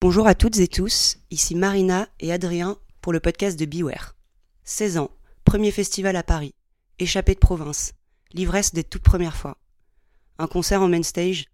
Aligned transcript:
Bonjour 0.00 0.28
à 0.28 0.36
toutes 0.36 0.58
et 0.58 0.68
tous, 0.68 1.18
ici 1.32 1.56
Marina 1.56 2.08
et 2.20 2.32
Adrien 2.32 2.78
pour 3.00 3.12
le 3.12 3.18
podcast 3.18 3.58
de 3.58 3.66
Beware. 3.66 4.14
16 4.62 4.96
ans, 4.96 5.10
premier 5.44 5.72
festival 5.72 6.14
à 6.14 6.22
Paris, 6.22 6.54
échappée 7.00 7.34
de 7.34 7.40
province, 7.40 7.94
l'ivresse 8.32 8.72
des 8.72 8.84
toutes 8.84 9.02
premières 9.02 9.36
fois. 9.36 9.58
Un 10.38 10.46
concert 10.46 10.82
en 10.82 10.88
main 10.88 11.02
stage, 11.02 11.46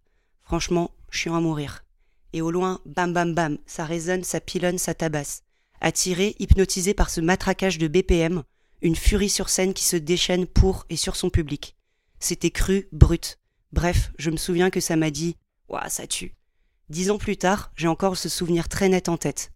franchement, 0.43 0.91
chiant 1.09 1.35
à 1.35 1.41
mourir. 1.41 1.87
Et 2.35 2.43
au 2.43 2.51
loin, 2.51 2.83
bam 2.85 3.15
bam 3.15 3.35
bam, 3.35 3.57
ça 3.65 3.87
résonne, 3.87 4.25
ça 4.25 4.41
pilonne, 4.41 4.77
ça 4.77 4.93
tabasse. 4.93 5.41
Attiré, 5.81 6.37
hypnotisé 6.39 6.93
par 6.93 7.09
ce 7.09 7.23
matraquage 7.23 7.79
de 7.79 7.89
BPM, 7.89 8.43
une 8.83 8.97
furie 8.97 9.31
sur 9.31 9.49
scène 9.49 9.73
qui 9.73 9.85
se 9.85 9.97
déchaîne 9.97 10.47
pour 10.47 10.85
et 10.91 10.97
sur 10.97 11.17
son 11.17 11.31
public. 11.31 11.77
C'était 12.21 12.51
cru, 12.51 12.89
brut. 12.93 13.39
Bref, 13.73 14.13
je 14.19 14.29
me 14.29 14.37
souviens 14.37 14.69
que 14.69 14.81
ça 14.81 14.97
m'a 14.97 15.11
dit 15.11 15.39
Ouah, 15.71 15.89
ça 15.89 16.07
tue. 16.07 16.35
Dix 16.91 17.11
ans 17.11 17.19
plus 17.19 17.39
tard, 17.39 17.73
j'ai 17.77 17.89
encore 17.89 18.17
ce 18.17 18.29
souvenir 18.29 18.69
très 18.69 18.91
net 18.91 19.09
en 19.09 19.17
tête. 19.17 19.53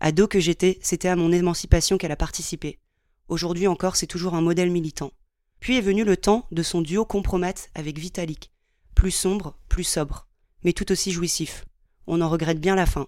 Ado 0.00 0.26
que 0.26 0.40
j'étais, 0.40 0.80
c'était 0.82 1.08
à 1.08 1.14
mon 1.14 1.30
émancipation 1.30 1.96
qu'elle 1.96 2.10
a 2.10 2.16
participé. 2.16 2.80
Aujourd'hui 3.28 3.68
encore, 3.68 3.94
c'est 3.94 4.08
toujours 4.08 4.34
un 4.34 4.40
modèle 4.40 4.70
militant. 4.70 5.12
Puis 5.60 5.76
est 5.76 5.80
venu 5.80 6.02
le 6.02 6.16
temps 6.16 6.44
de 6.50 6.64
son 6.64 6.80
duo 6.80 7.04
compromat 7.04 7.54
avec 7.76 7.98
Vitalik. 7.98 8.50
Plus 8.96 9.12
sombre, 9.12 9.56
plus 9.68 9.84
sobre, 9.84 10.26
mais 10.64 10.72
tout 10.72 10.90
aussi 10.90 11.12
jouissif. 11.12 11.64
On 12.08 12.20
en 12.20 12.28
regrette 12.28 12.60
bien 12.60 12.74
la 12.74 12.86
fin. 12.86 13.06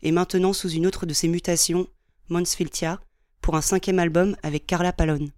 Et 0.00 0.10
maintenant 0.10 0.54
sous 0.54 0.70
une 0.70 0.86
autre 0.86 1.04
de 1.04 1.12
ses 1.12 1.28
mutations, 1.28 1.86
Monsfiltia, 2.30 2.98
pour 3.42 3.56
un 3.56 3.60
cinquième 3.60 3.98
album 3.98 4.36
avec 4.42 4.66
Carla 4.66 4.94
Palone. 4.94 5.32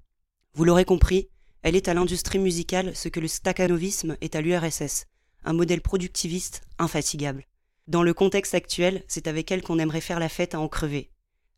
Vous 0.55 0.65
l'aurez 0.65 0.85
compris, 0.85 1.29
elle 1.63 1.75
est 1.75 1.89
à 1.89 1.95
l'industrie 1.95 2.39
musicale 2.39 2.95
ce 2.95 3.09
que 3.09 3.19
le 3.19 3.27
staccanovisme 3.27 4.17
est 4.21 4.37
à 4.37 4.41
l'URSS, 4.41 5.07
un 5.45 5.55
modèle 5.55 5.81
productiviste 5.81 6.63
infatigable. 6.79 7.45
Dans 7.87 8.03
le 8.03 8.15
contexte 8.15 8.55
actuel, 8.55 9.03
c'est 9.09 9.27
avec 9.27 9.51
elle 9.53 9.63
qu'on 9.63 9.79
aimerait 9.79 10.01
faire 10.01 10.19
la 10.19 10.31
fête 10.31 10.55
à 10.55 10.61
en 10.61 10.69
crever. 10.69 11.11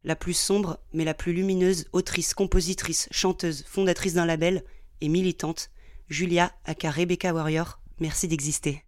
La 0.03 0.17
plus 0.17 0.35
sombre, 0.35 0.81
mais 0.93 1.05
la 1.05 1.15
plus 1.15 1.33
lumineuse 1.33 1.87
autrice, 1.93 2.35
compositrice, 2.35 3.09
chanteuse, 3.13 3.65
fondatrice 3.65 4.15
d'un 4.15 4.27
label 4.27 4.65
et 5.01 5.09
militante, 5.09 5.71
Julia 6.09 6.53
aka 6.65 6.91
Rebecca 6.91 7.33
Warrior, 7.33 7.81
merci 8.01 8.27
d'exister. 8.27 8.85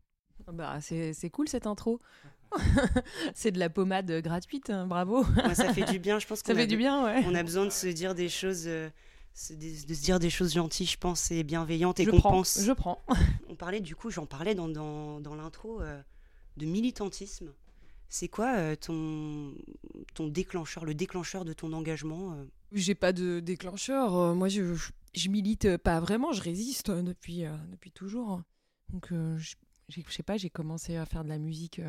Bah, 0.53 0.79
c'est 0.81 1.31
cool 1.31 1.49
cette 1.49 1.67
intro. 1.67 2.01
c'est 3.35 3.53
de 3.53 3.59
la 3.59 3.69
pommade 3.69 4.11
gratuite, 4.21 4.71
hein, 4.71 4.87
bravo. 4.87 5.25
ça 5.55 5.73
fait 5.73 5.85
du 5.85 5.99
bien, 6.01 6.19
je 6.19 6.27
pense. 6.27 6.41
Ça 6.45 6.55
fait 6.55 6.67
du 6.67 6.77
bien, 6.77 7.05
ouais. 7.05 7.23
On 7.27 7.35
a 7.35 7.43
besoin 7.43 7.67
de 7.67 7.71
se 7.71 7.87
dire 7.87 8.15
des 8.15 8.29
choses. 8.29 8.65
Euh, 8.67 8.89
de, 9.51 9.95
se 9.95 10.03
dire 10.03 10.19
des 10.19 10.31
choses 10.31 10.55
gentilles, 10.55 10.87
je 10.87 10.97
pense, 10.97 11.31
et 11.31 11.45
bienveillantes, 11.45 12.01
et 12.01 12.05
je 12.05 12.11
qu'on 12.11 12.19
prends, 12.19 12.31
pense. 12.31 12.61
Je 12.65 12.73
prends. 12.73 13.01
On 13.49 13.55
parlait 13.55 13.81
du 13.81 13.95
coup, 13.95 14.11
j'en 14.11 14.27
parlais 14.27 14.55
dans, 14.55 14.69
dans, 14.69 15.21
dans 15.21 15.37
l'intro, 15.37 15.81
euh, 15.81 16.01
de 16.59 16.67
militantisme. 16.67 17.53
C'est 18.09 18.29
quoi 18.29 18.57
euh, 18.57 18.77
ton, 18.77 19.55
ton 20.15 20.29
déclencheur, 20.29 20.85
le 20.85 20.95
déclencheur 20.95 21.45
de 21.45 21.53
ton 21.53 21.73
engagement 21.73 22.33
euh? 22.33 22.45
J'ai 22.73 22.95
pas 22.95 23.13
de 23.13 23.41
déclencheur. 23.41 24.35
moi, 24.35 24.49
je, 24.49 24.75
je, 25.15 25.29
milite 25.29 25.79
pas 25.79 26.01
vraiment, 26.01 26.33
je 26.33 26.43
résiste 26.43 26.91
depuis, 26.91 27.45
depuis 27.71 27.91
toujours. 27.91 28.43
Donc, 28.91 29.09
je, 29.11 29.55
je 29.89 30.03
sais 30.11 30.23
pas, 30.23 30.37
j'ai 30.37 30.51
commencé 30.51 30.97
à 30.97 31.07
faire 31.07 31.25
de 31.25 31.31
la 31.31 31.39
musique. 31.39 31.81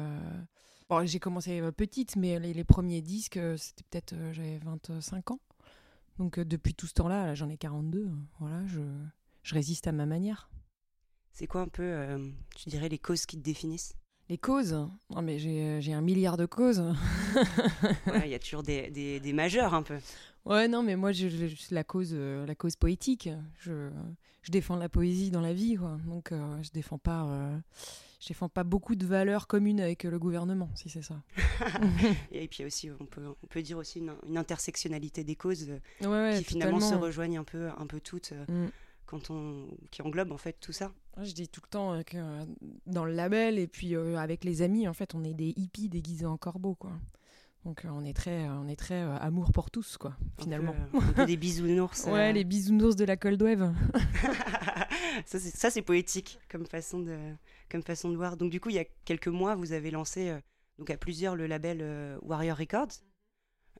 Bon, 0.89 1.05
j'ai 1.05 1.19
commencé 1.19 1.61
petite, 1.75 2.15
mais 2.15 2.39
les, 2.39 2.53
les 2.53 2.63
premiers 2.63 3.01
disques, 3.01 3.41
c'était 3.57 3.83
peut-être, 3.89 4.15
j'avais 4.31 4.59
25 4.59 5.31
ans. 5.31 5.39
Donc 6.19 6.37
euh, 6.37 6.45
depuis 6.45 6.75
tout 6.75 6.85
ce 6.85 6.93
temps-là, 6.93 7.31
-là, 7.31 7.35
j'en 7.35 7.49
ai 7.49 7.57
42. 7.57 8.07
Hein. 8.07 8.19
Voilà, 8.39 8.67
je, 8.67 8.81
je, 9.41 9.55
résiste 9.55 9.87
à 9.87 9.93
ma 9.93 10.05
manière. 10.05 10.49
C'est 11.31 11.47
quoi 11.47 11.61
un 11.61 11.67
peu, 11.67 11.83
euh, 11.83 12.29
tu 12.55 12.69
dirais, 12.69 12.89
les 12.89 12.99
causes 12.99 13.25
qui 13.25 13.37
te 13.37 13.41
définissent? 13.41 13.95
Les 14.29 14.37
causes 14.37 14.73
Non 15.09 15.21
mais 15.21 15.39
j'ai 15.39 15.93
un 15.93 16.01
milliard 16.01 16.37
de 16.37 16.45
causes. 16.45 16.83
Il 18.23 18.29
y 18.29 18.35
a 18.35 18.39
toujours 18.39 18.63
des, 18.63 18.89
des, 18.89 19.19
des, 19.19 19.33
majeurs 19.33 19.73
un 19.73 19.83
peu. 19.83 19.97
Ouais, 20.45 20.67
non, 20.67 20.83
mais 20.83 20.95
moi, 20.95 21.11
je, 21.11 21.27
la, 21.71 21.83
cause, 21.83 22.11
euh, 22.13 22.45
la 22.45 22.55
cause 22.55 22.75
poétique. 22.75 23.29
Je, 23.59 23.89
je 24.41 24.51
défends 24.51 24.75
la 24.77 24.87
poésie 24.87 25.31
dans 25.31 25.41
la 25.41 25.53
vie, 25.53 25.75
quoi. 25.75 25.97
Donc 26.07 26.31
je 26.31 26.69
défends 26.71 26.97
pas 26.97 27.59
je 28.19 28.27
défends 28.27 28.49
pas 28.49 28.63
beaucoup 28.63 28.95
de 28.95 29.05
valeurs 29.05 29.47
communes 29.47 29.79
avec 29.79 30.03
le 30.03 30.19
gouvernement, 30.19 30.69
si 30.75 30.89
c'est 30.89 31.01
ça. 31.01 31.21
et 32.31 32.47
puis 32.47 32.65
aussi, 32.65 32.89
on 32.99 33.05
peut, 33.05 33.25
on 33.41 33.47
peut 33.47 33.61
dire 33.61 33.77
aussi 33.77 33.99
une, 33.99 34.37
intersectionnalité 34.37 35.23
des 35.23 35.35
causes 35.35 35.67
euh, 36.03 36.37
qui 36.37 36.43
finalement 36.43 36.81
se 36.81 36.95
rejoignent 36.95 37.39
un 37.39 37.43
peu, 37.45 37.69
un 37.77 37.87
peu 37.87 38.01
toutes, 38.01 38.33
euh, 38.33 38.65
mm. 38.65 38.71
quand 39.05 39.29
on, 39.29 39.67
qui 39.89 40.01
englobe 40.01 40.31
en 40.33 40.37
fait 40.37 40.57
tout 40.59 40.73
ça. 40.73 40.91
Je 41.21 41.33
dis 41.33 41.47
tout 41.47 41.61
le 41.63 41.69
temps 41.69 41.93
euh, 41.93 42.03
que 42.03 42.17
dans 42.85 43.05
le 43.05 43.13
label 43.13 43.59
et 43.59 43.67
puis 43.67 43.95
avec 43.95 44.43
les 44.43 44.61
amis, 44.61 44.87
en 44.87 44.93
fait, 44.93 45.15
on 45.15 45.23
est 45.23 45.33
des 45.33 45.53
hippies 45.55 45.89
déguisés 45.89 46.25
en 46.25 46.37
corbeaux, 46.37 46.75
quoi. 46.75 46.91
Donc 47.65 47.85
on 47.85 48.05
est 48.05 48.13
très, 48.13 48.47
on 48.47 48.69
est 48.69 48.77
très 48.77 49.01
amour 49.01 49.51
pour 49.51 49.69
tous, 49.69 49.97
quoi, 49.97 50.15
finalement. 50.39 50.73
Un 50.93 51.13
peu, 51.13 51.25
des 51.25 51.35
bisounours. 51.35 52.05
ouais, 52.07 52.31
les 52.31 52.45
bisounours 52.45 52.95
de 52.95 53.03
la 53.03 53.17
Cold 53.17 53.41
Wave. 53.41 53.73
ça, 55.25 55.69
c'est 55.69 55.81
poétique 55.81 56.39
comme 56.49 56.65
façon 56.65 56.99
de 56.99 57.17
comme 57.69 57.83
façon 57.83 58.09
de 58.09 58.15
voir. 58.15 58.37
Donc 58.37 58.51
du 58.51 58.59
coup, 58.59 58.69
il 58.69 58.75
y 58.75 58.79
a 58.79 58.85
quelques 59.05 59.27
mois, 59.27 59.55
vous 59.55 59.73
avez 59.73 59.91
lancé 59.91 60.29
euh, 60.29 60.39
donc 60.77 60.89
à 60.89 60.97
plusieurs 60.97 61.35
le 61.35 61.47
label 61.47 61.79
euh, 61.81 62.17
Warrior 62.21 62.57
Records. 62.57 63.03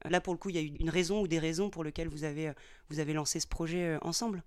Là, 0.08 0.20
pour 0.20 0.32
le 0.32 0.38
coup, 0.38 0.48
il 0.48 0.56
y 0.56 0.58
a 0.58 0.62
eu 0.62 0.76
une 0.78 0.88
raison 0.88 1.20
ou 1.20 1.28
des 1.28 1.38
raisons 1.38 1.68
pour 1.68 1.84
lesquelles 1.84 2.08
vous 2.08 2.24
avez, 2.24 2.48
euh, 2.48 2.52
vous 2.88 3.00
avez 3.00 3.12
lancé 3.12 3.38
ce 3.38 3.46
projet 3.46 3.98
ensemble 4.02 4.42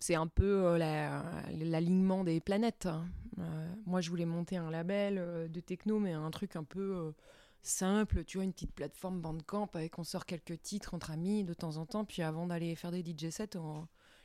C'est 0.00 0.14
un 0.14 0.26
peu 0.26 0.76
l'alignement 0.78 2.24
des 2.24 2.40
planètes. 2.40 2.86
Hein. 2.86 3.06
moi, 3.86 4.00
je 4.00 4.10
voulais 4.10 4.26
monter 4.26 4.56
un 4.56 4.70
label 4.70 5.50
de 5.50 5.60
techno, 5.60 5.98
mais 5.98 6.12
un 6.12 6.30
truc 6.30 6.56
un 6.56 6.64
peu 6.64 7.12
simple, 7.62 8.24
tu 8.24 8.38
vois, 8.38 8.44
une 8.44 8.52
petite 8.52 8.72
plateforme 8.72 9.20
Bandcamp 9.20 9.68
avec 9.74 9.98
on 9.98 10.04
sort 10.04 10.26
quelques 10.26 10.60
titres 10.62 10.94
entre 10.94 11.10
amis 11.10 11.44
de 11.44 11.54
temps 11.54 11.76
en 11.76 11.86
temps, 11.86 12.04
puis 12.04 12.22
avant 12.22 12.46
d'aller 12.46 12.74
faire 12.74 12.90
des 12.90 13.02
DJ 13.02 13.30
sets, 13.30 13.56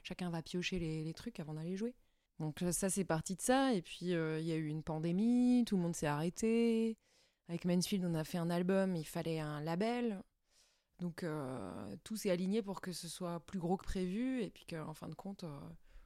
chacun 0.04 0.30
va 0.30 0.42
piocher 0.42 0.80
les, 0.80 1.14
trucs 1.14 1.40
avant 1.40 1.54
d'aller 1.54 1.76
jouer. 1.76 1.96
Donc 2.40 2.62
euh, 2.62 2.72
ça, 2.72 2.90
c'est 2.90 3.06
parti 3.06 3.36
de 3.36 3.42
ça. 3.42 3.74
Et 3.74 3.82
puis, 3.82 4.14
euh, 4.14 4.40
il 4.40 4.46
y 4.46 4.52
a 4.52 4.56
eu 4.56 4.68
une 4.68 4.84
pandémie, 4.84 5.64
tout 5.66 5.78
le 5.78 5.82
monde 5.84 5.96
s'est 5.96 6.08
arrêté. 6.08 6.98
Avec 7.50 7.66
Mansfield, 7.66 8.06
on 8.06 8.16
a 8.16 8.24
fait 8.24 8.38
un 8.38 8.50
album, 8.50 8.96
il 8.96 9.06
fallait 9.06 9.40
un 9.40 9.62
label. 9.62 10.22
Donc 11.03 11.24
euh, 11.24 11.96
tout 12.06 12.16
s'est 12.16 12.31
aligné 12.31 12.62
pour 12.62 12.80
que 12.80 12.94
ce 12.94 13.09
soit 13.09 13.41
plus 13.41 13.59
gros 13.59 13.75
que 13.75 13.84
prévu. 13.84 14.41
Et 14.41 14.50
puis 14.50 14.66
qu'en 14.66 14.94
fin 14.94 15.09
de 15.09 15.16
compte, 15.16 15.44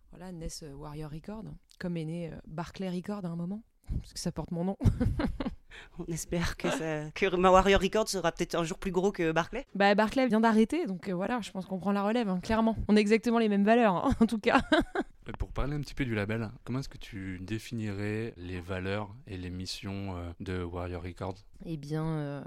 voilà, 0.10 0.32
naisse 0.32 0.64
Warrior 0.74 1.12
Record, 1.12 1.44
comme 1.78 1.98
est 1.98 2.06
né 2.06 2.32
Barclay 2.48 2.90
Record 2.90 3.24
à 3.24 3.30
un 3.30 3.36
moment, 3.36 3.64
parce 4.02 4.14
que 4.14 4.20
ça 4.20 4.32
porte 4.32 4.50
mon 4.50 4.66
nom. 4.66 4.78
On 6.00 6.06
espère 6.06 6.58
que, 6.58 6.70
ça, 6.70 7.12
que 7.12 7.26
Warrior 7.36 7.82
Record 7.82 8.08
sera 8.08 8.32
peut-être 8.32 8.56
un 8.56 8.64
jour 8.64 8.78
plus 8.78 8.92
gros 8.92 9.12
que 9.12 9.32
Barclay. 9.32 9.66
Bah, 9.76 9.96
Barclay 9.96 10.28
vient 10.28 10.40
d'arrêter, 10.40 10.86
donc 10.86 11.10
voilà, 11.10 11.40
je 11.42 11.52
pense 11.52 11.66
qu'on 11.66 11.80
prend 11.80 11.92
la 11.92 12.04
relève, 12.04 12.30
hein, 12.30 12.40
clairement. 12.42 12.76
On 12.88 12.96
a 12.96 13.00
exactement 13.00 13.40
les 13.40 13.50
mêmes 13.50 13.66
valeurs, 13.66 13.96
hein, 13.96 14.16
en 14.20 14.26
tout 14.26 14.40
cas. 14.40 14.62
Pour 15.40 15.52
parler 15.52 15.76
un 15.76 15.82
petit 15.82 15.94
peu 15.94 16.06
du 16.06 16.16
label, 16.16 16.50
comment 16.64 16.80
est-ce 16.80 16.88
que 16.88 16.98
tu 16.98 17.40
définirais 17.42 18.34
les 18.38 18.62
valeurs 18.62 19.14
et 19.28 19.38
les 19.38 19.50
missions 19.50 20.16
euh, 20.16 20.32
de 20.40 20.64
Warrior 20.64 21.04
Records? 21.04 21.36
Eh 21.66 21.76
bien, 21.76 22.06
euh, 22.06 22.44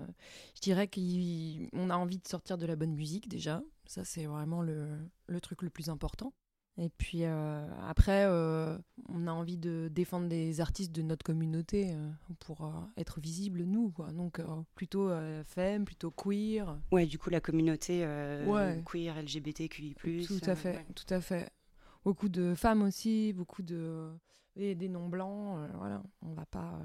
je 0.55 0.61
dirais 0.63 0.89
qu'on 0.89 1.91
a 1.91 1.97
envie 1.97 2.19
de 2.19 2.27
sortir 2.27 2.57
de 2.57 2.65
la 2.65 2.77
bonne 2.77 2.95
musique 2.95 3.29
déjà. 3.29 3.63
Ça, 3.85 4.05
c'est 4.05 4.25
vraiment 4.25 4.63
le, 4.63 4.99
le, 5.27 5.41
truc 5.41 5.63
le 5.63 5.69
plus 5.69 5.91
important. 5.91 6.33
Et 6.83 6.89
puis 6.89 7.25
euh, 7.25 7.67
après, 7.87 8.27
on 8.27 9.27
a 9.27 9.33
envie 9.33 9.59
de 9.59 9.89
défendre 9.93 10.29
des 10.29 10.61
artistes 10.63 10.93
de 10.93 11.03
notre 11.03 11.23
communauté 11.23 11.95
pour 12.39 12.73
être 12.97 13.21
visibles, 13.21 13.65
nous. 13.65 13.91
Quoi. 13.91 14.13
Donc 14.13 14.41
plutôt 14.75 15.11
femme, 15.45 15.85
plutôt 15.85 16.11
queer. 16.11 16.79
Ouais, 16.91 17.05
du 17.05 17.19
coup, 17.19 17.29
la 17.29 17.41
communauté 17.41 18.07
queer, 18.87 19.23
LGBTQI. 19.23 19.95
Tout 20.27 20.41
à 20.51 20.55
fait, 20.55 20.87
tout 20.95 21.13
à 21.15 21.21
fait 21.21 21.51
beaucoup 22.05 22.29
de 22.29 22.55
femmes 22.55 22.83
aussi, 22.83 23.33
beaucoup 23.33 23.63
de 23.63 24.11
et 24.57 24.75
des 24.75 24.89
noms 24.89 25.09
blancs. 25.09 25.59
Euh, 25.59 25.69
voilà, 25.77 26.03
on 26.23 26.33
va 26.33 26.47
pas. 26.47 26.81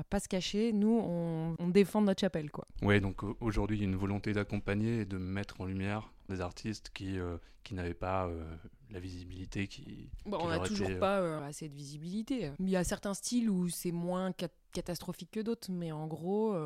Euh, 0.00 0.02
va 0.02 0.04
pas 0.04 0.20
se 0.20 0.28
cacher, 0.28 0.72
nous 0.72 1.00
on, 1.02 1.56
on 1.58 1.68
défend 1.68 2.00
notre 2.00 2.20
chapelle 2.20 2.50
quoi. 2.50 2.66
Oui, 2.82 3.00
donc 3.00 3.22
aujourd'hui 3.40 3.78
il 3.78 3.80
y 3.80 3.84
a 3.84 3.88
une 3.88 3.96
volonté 3.96 4.32
d'accompagner 4.32 5.00
et 5.00 5.04
de 5.04 5.18
mettre 5.18 5.60
en 5.60 5.66
lumière 5.66 6.12
des 6.28 6.40
artistes 6.40 6.90
qui, 6.94 7.18
euh, 7.18 7.36
qui 7.64 7.74
n'avaient 7.74 7.94
pas 7.94 8.30
la 8.90 9.00
visibilité 9.00 9.66
qui. 9.66 10.10
Bon, 10.26 10.38
on 10.40 10.48
n'a 10.48 10.60
toujours 10.60 10.98
pas 10.98 11.44
assez 11.44 11.68
de 11.68 11.74
visibilité. 11.74 12.52
Il 12.58 12.70
y 12.70 12.76
a 12.76 12.84
certains 12.84 13.14
styles 13.14 13.50
où 13.50 13.68
c'est 13.68 13.92
moins 13.92 14.32
catastrophique 14.72 15.30
que 15.32 15.40
d'autres, 15.40 15.70
mais 15.70 15.92
en 15.92 16.06
gros, 16.06 16.56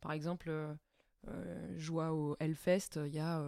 par 0.00 0.12
exemple, 0.12 0.52
je 1.26 1.90
vois 1.90 2.12
au 2.12 2.36
Hellfest, 2.38 3.00
il 3.04 3.14
y 3.14 3.18
a 3.18 3.42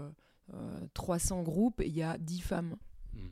300 0.94 1.43
groupes 1.43 1.81
et 1.81 1.87
il 1.87 1.96
y 1.96 2.02
a 2.02 2.19
10 2.19 2.40
femmes. 2.40 2.76
Mm. 3.14 3.28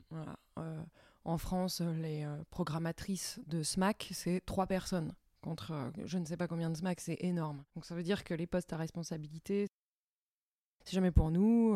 Euh, 0.57 0.83
en 1.23 1.37
France, 1.37 1.81
les 1.81 2.23
euh, 2.23 2.43
programmatrices 2.49 3.39
de 3.47 3.63
SMAC, 3.63 4.09
c'est 4.11 4.41
trois 4.45 4.67
personnes 4.67 5.13
contre 5.41 5.71
euh, 5.71 5.89
je 6.05 6.17
ne 6.17 6.25
sais 6.25 6.37
pas 6.37 6.47
combien 6.47 6.69
de 6.69 6.75
SMAC, 6.75 6.99
c'est 7.01 7.17
énorme. 7.21 7.63
Donc 7.75 7.85
ça 7.85 7.95
veut 7.95 8.03
dire 8.03 8.23
que 8.23 8.33
les 8.33 8.47
postes 8.47 8.73
à 8.73 8.77
responsabilité, 8.77 9.67
c'est 10.85 10.93
jamais 10.93 11.11
pour 11.11 11.31
nous. 11.31 11.75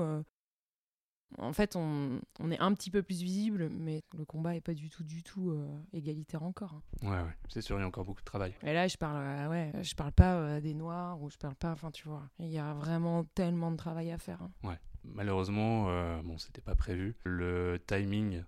En 1.37 1.53
fait, 1.53 1.75
on, 1.75 2.21
on, 2.39 2.51
est 2.51 2.59
un 2.59 2.73
petit 2.73 2.89
peu 2.89 3.03
plus 3.03 3.21
visible, 3.21 3.69
mais 3.69 4.03
le 4.17 4.25
combat 4.25 4.55
est 4.55 4.61
pas 4.61 4.73
du 4.73 4.89
tout, 4.89 5.03
du 5.03 5.21
tout 5.21 5.51
euh, 5.51 5.67
égalitaire 5.91 6.43
encore. 6.43 6.75
Hein. 6.75 7.07
Ouais, 7.07 7.21
ouais, 7.21 7.35
c'est 7.49 7.61
sûr, 7.61 7.77
il 7.77 7.81
y 7.81 7.83
a 7.83 7.87
encore 7.87 8.05
beaucoup 8.05 8.21
de 8.21 8.25
travail. 8.25 8.53
Et 8.63 8.73
là, 8.73 8.87
je 8.87 8.95
parle, 8.95 9.17
euh, 9.17 9.49
ouais, 9.49 9.71
je 9.81 9.95
parle 9.95 10.13
pas 10.13 10.35
euh, 10.35 10.61
des 10.61 10.73
noirs 10.73 11.21
ou 11.21 11.29
je 11.29 11.37
parle 11.37 11.55
pas, 11.55 11.71
enfin, 11.71 11.91
tu 11.91 12.07
vois, 12.07 12.23
il 12.39 12.47
y 12.49 12.57
a 12.57 12.73
vraiment 12.73 13.25
tellement 13.35 13.71
de 13.71 13.75
travail 13.75 14.11
à 14.11 14.17
faire. 14.17 14.41
hein. 14.41 14.51
Ouais, 14.63 14.79
malheureusement, 15.03 15.89
euh, 15.89 16.21
bon, 16.23 16.37
c'était 16.37 16.61
pas 16.61 16.75
prévu. 16.75 17.15
Le 17.25 17.83
timing 17.85 18.43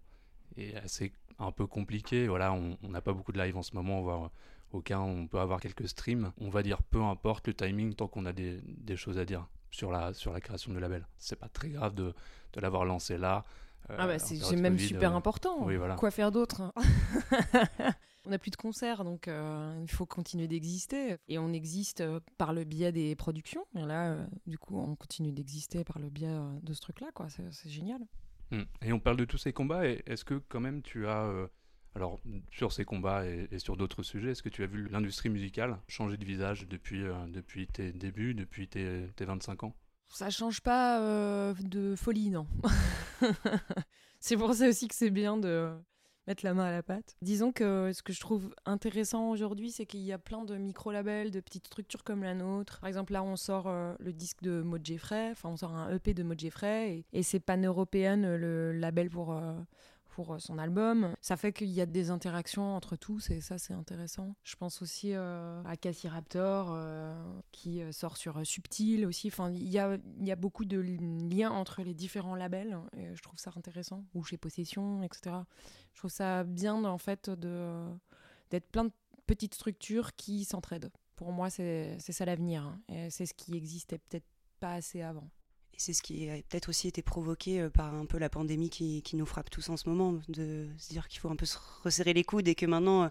est 0.55 0.75
assez 0.75 1.11
un 1.39 1.51
peu 1.51 1.67
compliqué. 1.67 2.27
Voilà, 2.27 2.53
on 2.53 2.77
on 2.83 2.89
n'a 2.89 3.01
pas 3.01 3.13
beaucoup 3.13 3.33
de 3.33 3.39
live 3.39 3.57
en 3.57 3.63
ce 3.63 3.75
moment, 3.75 4.01
voire 4.01 4.31
aucun. 4.71 4.99
On 4.99 5.27
peut 5.27 5.39
avoir 5.39 5.59
quelques 5.59 5.87
streams. 5.87 6.31
On 6.39 6.49
va 6.49 6.63
dire 6.63 6.81
peu 6.83 7.01
importe 7.01 7.47
le 7.47 7.53
timing 7.53 7.93
tant 7.93 8.07
qu'on 8.07 8.25
a 8.25 8.33
des, 8.33 8.59
des 8.65 8.95
choses 8.95 9.17
à 9.17 9.25
dire 9.25 9.47
sur 9.71 9.91
la, 9.91 10.13
sur 10.13 10.31
la 10.33 10.41
création 10.41 10.73
de 10.73 10.79
label. 10.79 11.07
C'est 11.17 11.35
pas 11.37 11.49
très 11.49 11.69
grave 11.69 11.93
de, 11.95 12.13
de 12.53 12.59
l'avoir 12.61 12.85
lancé 12.85 13.17
là. 13.17 13.45
euh, 13.89 13.95
Ah 13.99 14.07
bah 14.07 14.19
c'est 14.19 14.35
même 14.55 14.75
Covid, 14.75 14.87
super 14.87 15.13
euh, 15.13 15.17
important. 15.17 15.65
oui, 15.65 15.75
voilà. 15.77 15.95
Quoi 15.95 16.11
faire 16.11 16.31
d'autre 16.31 16.61
hein 16.61 16.73
On 18.25 18.29
n'a 18.29 18.39
plus 18.39 18.51
de 18.51 18.57
concerts, 18.57 19.05
donc 19.05 19.29
euh, 19.29 19.79
il 19.81 19.89
faut 19.89 20.05
continuer 20.05 20.49
d'exister. 20.49 21.15
Et 21.29 21.39
on 21.39 21.53
existe 21.53 22.03
par 22.37 22.51
le 22.51 22.65
biais 22.65 22.91
des 22.91 23.15
productions. 23.15 23.65
Et 23.73 23.83
là, 23.85 24.17
du 24.45 24.57
coup, 24.57 24.77
on 24.77 24.95
continue 24.97 25.31
d'exister 25.31 25.85
par 25.85 25.97
le 25.99 26.09
biais 26.09 26.37
de 26.61 26.73
ce 26.73 26.81
truc-là. 26.81 27.07
quoi. 27.13 27.27
C'est 27.29 27.69
génial. 27.69 28.01
Mm. 28.51 28.63
Et 28.81 28.91
on 28.91 28.99
parle 28.99 29.15
de 29.15 29.23
tous 29.23 29.37
ces 29.37 29.53
combats, 29.53 29.87
et 29.87 30.03
est-ce 30.07 30.25
que 30.25 30.41
quand 30.49 30.59
même 30.59 30.81
tu 30.81 31.07
as, 31.07 31.31
alors 31.97 32.19
sur 32.51 32.71
ces 32.71 32.85
combats 32.85 33.25
et, 33.25 33.59
sur 33.59 33.75
d'autres 33.75 34.03
sujets, 34.03 34.31
est-ce 34.31 34.43
que 34.43 34.49
tu 34.49 34.63
as 34.63 34.67
vu 34.67 34.87
l'industrie 34.89 35.29
musicale 35.29 35.77
changer 35.87 36.15
de 36.15 36.25
visage 36.25 36.67
depuis, 36.67 37.03
euh, 37.03 37.13
depuis 37.27 37.67
tes 37.67 37.91
débuts, 37.91 38.35
depuis 38.35 38.67
tes, 38.67 39.09
tes 39.15 39.25
25 39.25 39.63
ans? 39.63 39.73
Ça 40.09 40.29
change 40.29 40.61
pas 40.61 41.01
euh, 41.01 41.53
de 41.59 41.95
folie, 41.95 42.29
non. 42.29 42.47
c'est 44.19 44.37
pour 44.37 44.53
ça 44.53 44.69
aussi 44.69 44.87
que 44.87 44.95
c'est 44.95 45.09
bien 45.09 45.37
de 45.37 45.71
mettre 46.27 46.45
la 46.45 46.53
main 46.53 46.65
à 46.65 46.71
la 46.71 46.83
pâte. 46.83 47.15
Disons 47.21 47.51
que 47.51 47.91
ce 47.91 48.03
que 48.03 48.13
je 48.13 48.19
trouve 48.19 48.53
intéressant 48.65 49.31
aujourd'hui, 49.31 49.71
c'est 49.71 49.87
qu'il 49.87 50.01
y 50.01 50.13
a 50.13 50.19
plein 50.19 50.45
de 50.45 50.55
micro-labels, 50.55 51.31
de 51.31 51.39
petites 51.39 51.65
structures 51.65 52.03
comme 52.03 52.21
la 52.21 52.35
nôtre. 52.35 52.79
Par 52.79 52.87
exemple, 52.89 53.13
là, 53.13 53.23
on 53.23 53.35
sort 53.35 53.67
euh, 53.67 53.95
le 53.99 54.13
disque 54.13 54.43
de 54.43 54.61
Maud 54.61 54.85
Jeffrey, 54.85 55.31
enfin, 55.31 55.49
on 55.49 55.57
sort 55.57 55.73
un 55.73 55.93
EP 55.95 56.13
de 56.13 56.21
Maud 56.21 56.39
Jeffrey, 56.39 56.97
et, 56.97 57.05
et 57.11 57.23
c'est 57.23 57.39
Pan-Européenne, 57.39 58.35
le 58.35 58.71
label 58.71 59.09
pour, 59.09 59.33
pour 60.17 60.33
euh, 60.33 60.39
son 60.39 60.57
album. 60.57 61.13
Ça 61.21 61.37
fait 61.37 61.53
qu'il 61.53 61.69
y 61.69 61.79
a 61.79 61.85
des 61.85 62.09
interactions 62.09 62.75
entre 62.75 62.95
tous, 62.95 63.29
et 63.29 63.39
ça, 63.39 63.59
c'est 63.59 63.75
intéressant. 63.75 64.35
Je 64.43 64.55
pense 64.55 64.81
aussi 64.81 65.11
euh, 65.13 65.61
à 65.63 65.77
Cassie 65.77 66.07
Raptor, 66.07 66.71
euh, 66.71 67.15
qui 67.51 67.81
sort 67.93 68.17
sur 68.17 68.43
Subtil 68.43 69.05
aussi. 69.05 69.27
Enfin, 69.27 69.51
il 69.51 69.69
y 69.69 69.77
a, 69.77 69.99
y 70.19 70.31
a 70.31 70.35
beaucoup 70.35 70.65
de 70.65 70.79
li- 70.79 71.29
liens 71.29 71.51
entre 71.51 71.83
les 71.83 71.93
différents 71.93 72.33
labels, 72.33 72.75
et 72.97 73.15
je 73.15 73.21
trouve 73.21 73.37
ça 73.37 73.51
intéressant. 73.55 74.03
Ou 74.15 74.23
chez 74.23 74.37
Possession, 74.37 75.03
etc. 75.03 75.35
Je 75.93 75.99
trouve 75.99 76.09
ça 76.11 76.43
bien, 76.43 76.83
en 76.83 76.97
fait, 76.97 77.29
d'être 77.29 78.67
plein 78.71 78.85
de 78.85 78.91
petites 79.27 79.53
structures 79.53 80.15
qui 80.15 80.45
s'entraident. 80.45 80.89
Pour 81.15 81.31
moi, 81.31 81.51
c'est 81.51 81.95
c'est 81.99 82.11
ça 82.13 82.25
l'avenir. 82.25 82.63
hein. 82.63 82.79
Et 82.89 83.09
c'est 83.11 83.27
ce 83.27 83.35
qui 83.35 83.55
existait 83.55 83.99
peut-être 83.99 84.25
pas 84.59 84.73
assez 84.73 85.03
avant. 85.03 85.29
C'est 85.79 85.93
ce 85.93 86.01
qui 86.01 86.27
a 86.29 86.33
peut-être 86.37 86.69
aussi 86.69 86.87
été 86.87 87.03
provoqué 87.03 87.61
euh, 87.61 87.69
par 87.69 87.93
un 87.93 88.05
peu 88.05 88.17
la 88.17 88.29
pandémie 88.29 88.71
qui, 88.71 89.03
qui 89.03 89.15
nous 89.15 89.27
frappe 89.27 89.51
tous 89.51 89.69
en 89.69 89.77
ce 89.77 89.87
moment, 89.87 90.19
de 90.27 90.67
se 90.77 90.89
dire 90.89 91.07
qu'il 91.07 91.19
faut 91.19 91.29
un 91.29 91.35
peu 91.35 91.45
se 91.45 91.57
resserrer 91.83 92.13
les 92.13 92.23
coudes 92.23 92.47
et 92.47 92.55
que 92.55 92.65
maintenant, 92.65 93.03
euh, 93.03 93.09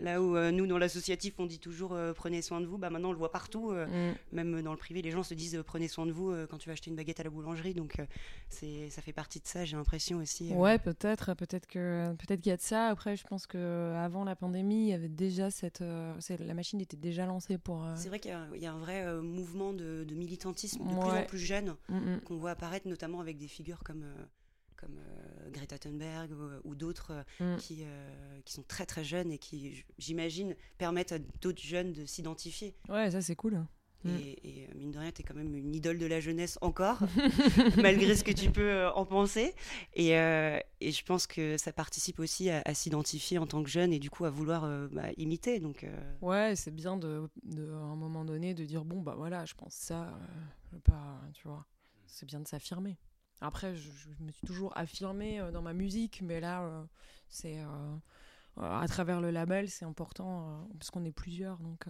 là 0.00 0.22
où 0.22 0.36
euh, 0.36 0.50
nous, 0.50 0.66
dans 0.66 0.78
l'associatif, 0.78 1.34
on 1.38 1.46
dit 1.46 1.58
toujours 1.58 1.92
euh, 1.92 2.12
prenez 2.12 2.42
soin 2.42 2.60
de 2.60 2.66
vous, 2.66 2.78
bah 2.78 2.90
maintenant 2.90 3.08
on 3.10 3.12
le 3.12 3.18
voit 3.18 3.32
partout, 3.32 3.70
euh, 3.70 3.86
Mm. 3.86 4.14
même 4.32 4.62
dans 4.62 4.72
le 4.72 4.76
privé, 4.78 5.02
les 5.02 5.10
gens 5.10 5.22
se 5.22 5.34
disent 5.34 5.62
prenez 5.66 5.88
soin 5.88 6.06
de 6.06 6.12
vous 6.12 6.32
quand 6.50 6.58
tu 6.58 6.68
vas 6.68 6.72
acheter 6.74 6.90
une 6.90 6.96
baguette 6.96 7.20
à 7.20 7.22
la 7.24 7.30
boulangerie, 7.30 7.74
donc 7.74 7.96
c'est 8.48 8.90
ça 8.90 9.02
fait 9.02 9.12
partie 9.12 9.40
de 9.40 9.46
ça, 9.46 9.64
j'ai 9.64 9.76
l'impression 9.76 10.18
aussi. 10.18 10.52
Ouais, 10.52 10.78
peut-être, 10.78 11.34
peut-être 11.34 11.66
que 11.66 12.12
peut-être 12.18 12.40
qu'il 12.40 12.50
y 12.50 12.52
a 12.52 12.56
de 12.56 12.62
ça. 12.62 12.88
Après, 12.88 13.16
je 13.16 13.24
pense 13.26 13.46
que 13.46 13.92
avant 13.96 14.24
la 14.24 14.36
pandémie, 14.36 14.84
il 14.86 14.88
y 14.88 14.92
avait 14.92 15.08
déjà 15.08 15.50
cette, 15.50 15.80
la 15.80 16.54
machine 16.54 16.80
était 16.80 16.96
déjà 16.96 17.26
lancée 17.26 17.58
pour. 17.58 17.84
C'est 17.96 18.08
vrai 18.08 18.18
qu'il 18.20 18.30
y, 18.30 18.34
a- 18.34 18.48
il 18.54 18.62
y 18.62 18.66
a 18.66 18.72
un 18.72 18.78
vrai 18.78 19.12
mouvement 19.22 19.72
de, 19.72 20.04
de 20.04 20.14
militantisme 20.14 20.84
de 20.84 20.88
plus 20.90 21.10
en 21.18 21.22
plus 21.24 21.38
jeune 21.38 21.74
mm, 21.88 21.96
mm. 21.96 22.20
qu'on 22.24 22.36
voit 22.36 22.50
apparaître, 22.50 22.86
notamment 22.88 23.20
avec 23.20 23.38
des 23.38 23.48
figures 23.48 23.80
comme, 23.84 24.04
comme 24.78 24.96
euh, 24.98 25.50
Greta 25.50 25.78
Thunberg 25.78 26.30
ou, 26.32 26.70
ou 26.70 26.74
d'autres 26.74 27.10
euh, 27.40 27.54
Mm. 27.54 27.56
qui, 27.58 27.78
euh, 27.82 28.40
qui 28.44 28.52
sont 28.54 28.62
très 28.62 28.86
très 28.86 29.04
jeunes 29.04 29.30
et 29.32 29.38
qui, 29.38 29.84
j'imagine, 29.98 30.54
permettent 30.78 31.12
à 31.12 31.18
d'autres 31.18 31.62
jeunes 31.62 31.92
de 31.92 32.06
s'identifier. 32.06 32.74
Ouais, 32.88 33.10
ça 33.10 33.20
c'est 33.20 33.36
cool. 33.36 33.64
Mm. 34.04 34.10
Et, 34.10 34.38
et, 34.44 34.68
euh, 34.68 34.74
mine 34.76 34.90
de 34.92 34.98
rien, 34.98 35.10
tu 35.10 35.22
es 35.22 35.24
quand 35.24 35.34
même 35.34 35.52
une 35.56 35.74
idole 35.74 35.98
de 35.98 36.06
la 36.06 36.20
jeunesse 36.20 36.56
encore, 36.60 37.00
malgré 37.76 38.14
ce 38.14 38.22
que 38.22 38.30
tu 38.30 38.50
peux 38.52 38.70
euh, 38.70 38.92
en 38.92 39.04
penser. 39.04 39.54
Et, 39.94 40.16
euh, 40.16 40.58
et 40.80 40.92
je 40.92 41.04
pense 41.04 41.26
que 41.26 41.56
ça 41.56 41.72
participe 41.72 42.20
aussi 42.20 42.48
à, 42.48 42.62
à 42.64 42.74
s'identifier 42.74 43.38
en 43.38 43.46
tant 43.48 43.62
que 43.64 43.68
jeune 43.68 43.92
et 43.92 43.98
du 43.98 44.08
coup 44.10 44.24
à 44.24 44.30
vouloir 44.30 44.62
euh, 44.64 44.86
bah, 44.92 45.08
imiter. 45.16 45.58
Donc, 45.58 45.82
euh, 45.82 46.12
Ouais, 46.22 46.54
c'est 46.54 46.70
bien 46.74 46.96
de, 46.96 47.28
de, 47.42 47.72
à 47.72 47.76
un 47.76 47.96
moment 47.96 48.24
donné, 48.24 48.54
de 48.54 48.64
dire 48.64 48.84
bon 48.84 49.00
bah 49.02 49.14
voilà, 49.16 49.44
je 49.44 49.54
pense 49.54 49.74
ça, 49.74 50.16
euh, 50.74 50.78
pas, 50.84 51.20
tu 51.34 51.48
vois. 51.48 51.66
C'est 52.06 52.24
bien 52.26 52.38
de 52.40 52.46
s'affirmer. 52.48 52.96
Après, 53.40 53.74
je, 53.74 53.90
je 53.90 54.24
me 54.24 54.32
suis 54.32 54.46
toujours 54.46 54.76
affirmée 54.76 55.40
euh, 55.40 55.50
dans 55.50 55.62
ma 55.62 55.72
musique, 55.72 56.20
mais 56.22 56.40
là, 56.40 56.62
euh, 56.62 56.82
c'est 57.28 57.60
euh, 57.60 57.96
à 58.60 58.86
travers 58.88 59.20
le 59.20 59.30
label, 59.30 59.68
c'est 59.68 59.84
important 59.84 60.66
parce 60.78 60.90
qu'on 60.90 61.04
est 61.04 61.12
plusieurs, 61.12 61.58
donc 61.58 61.84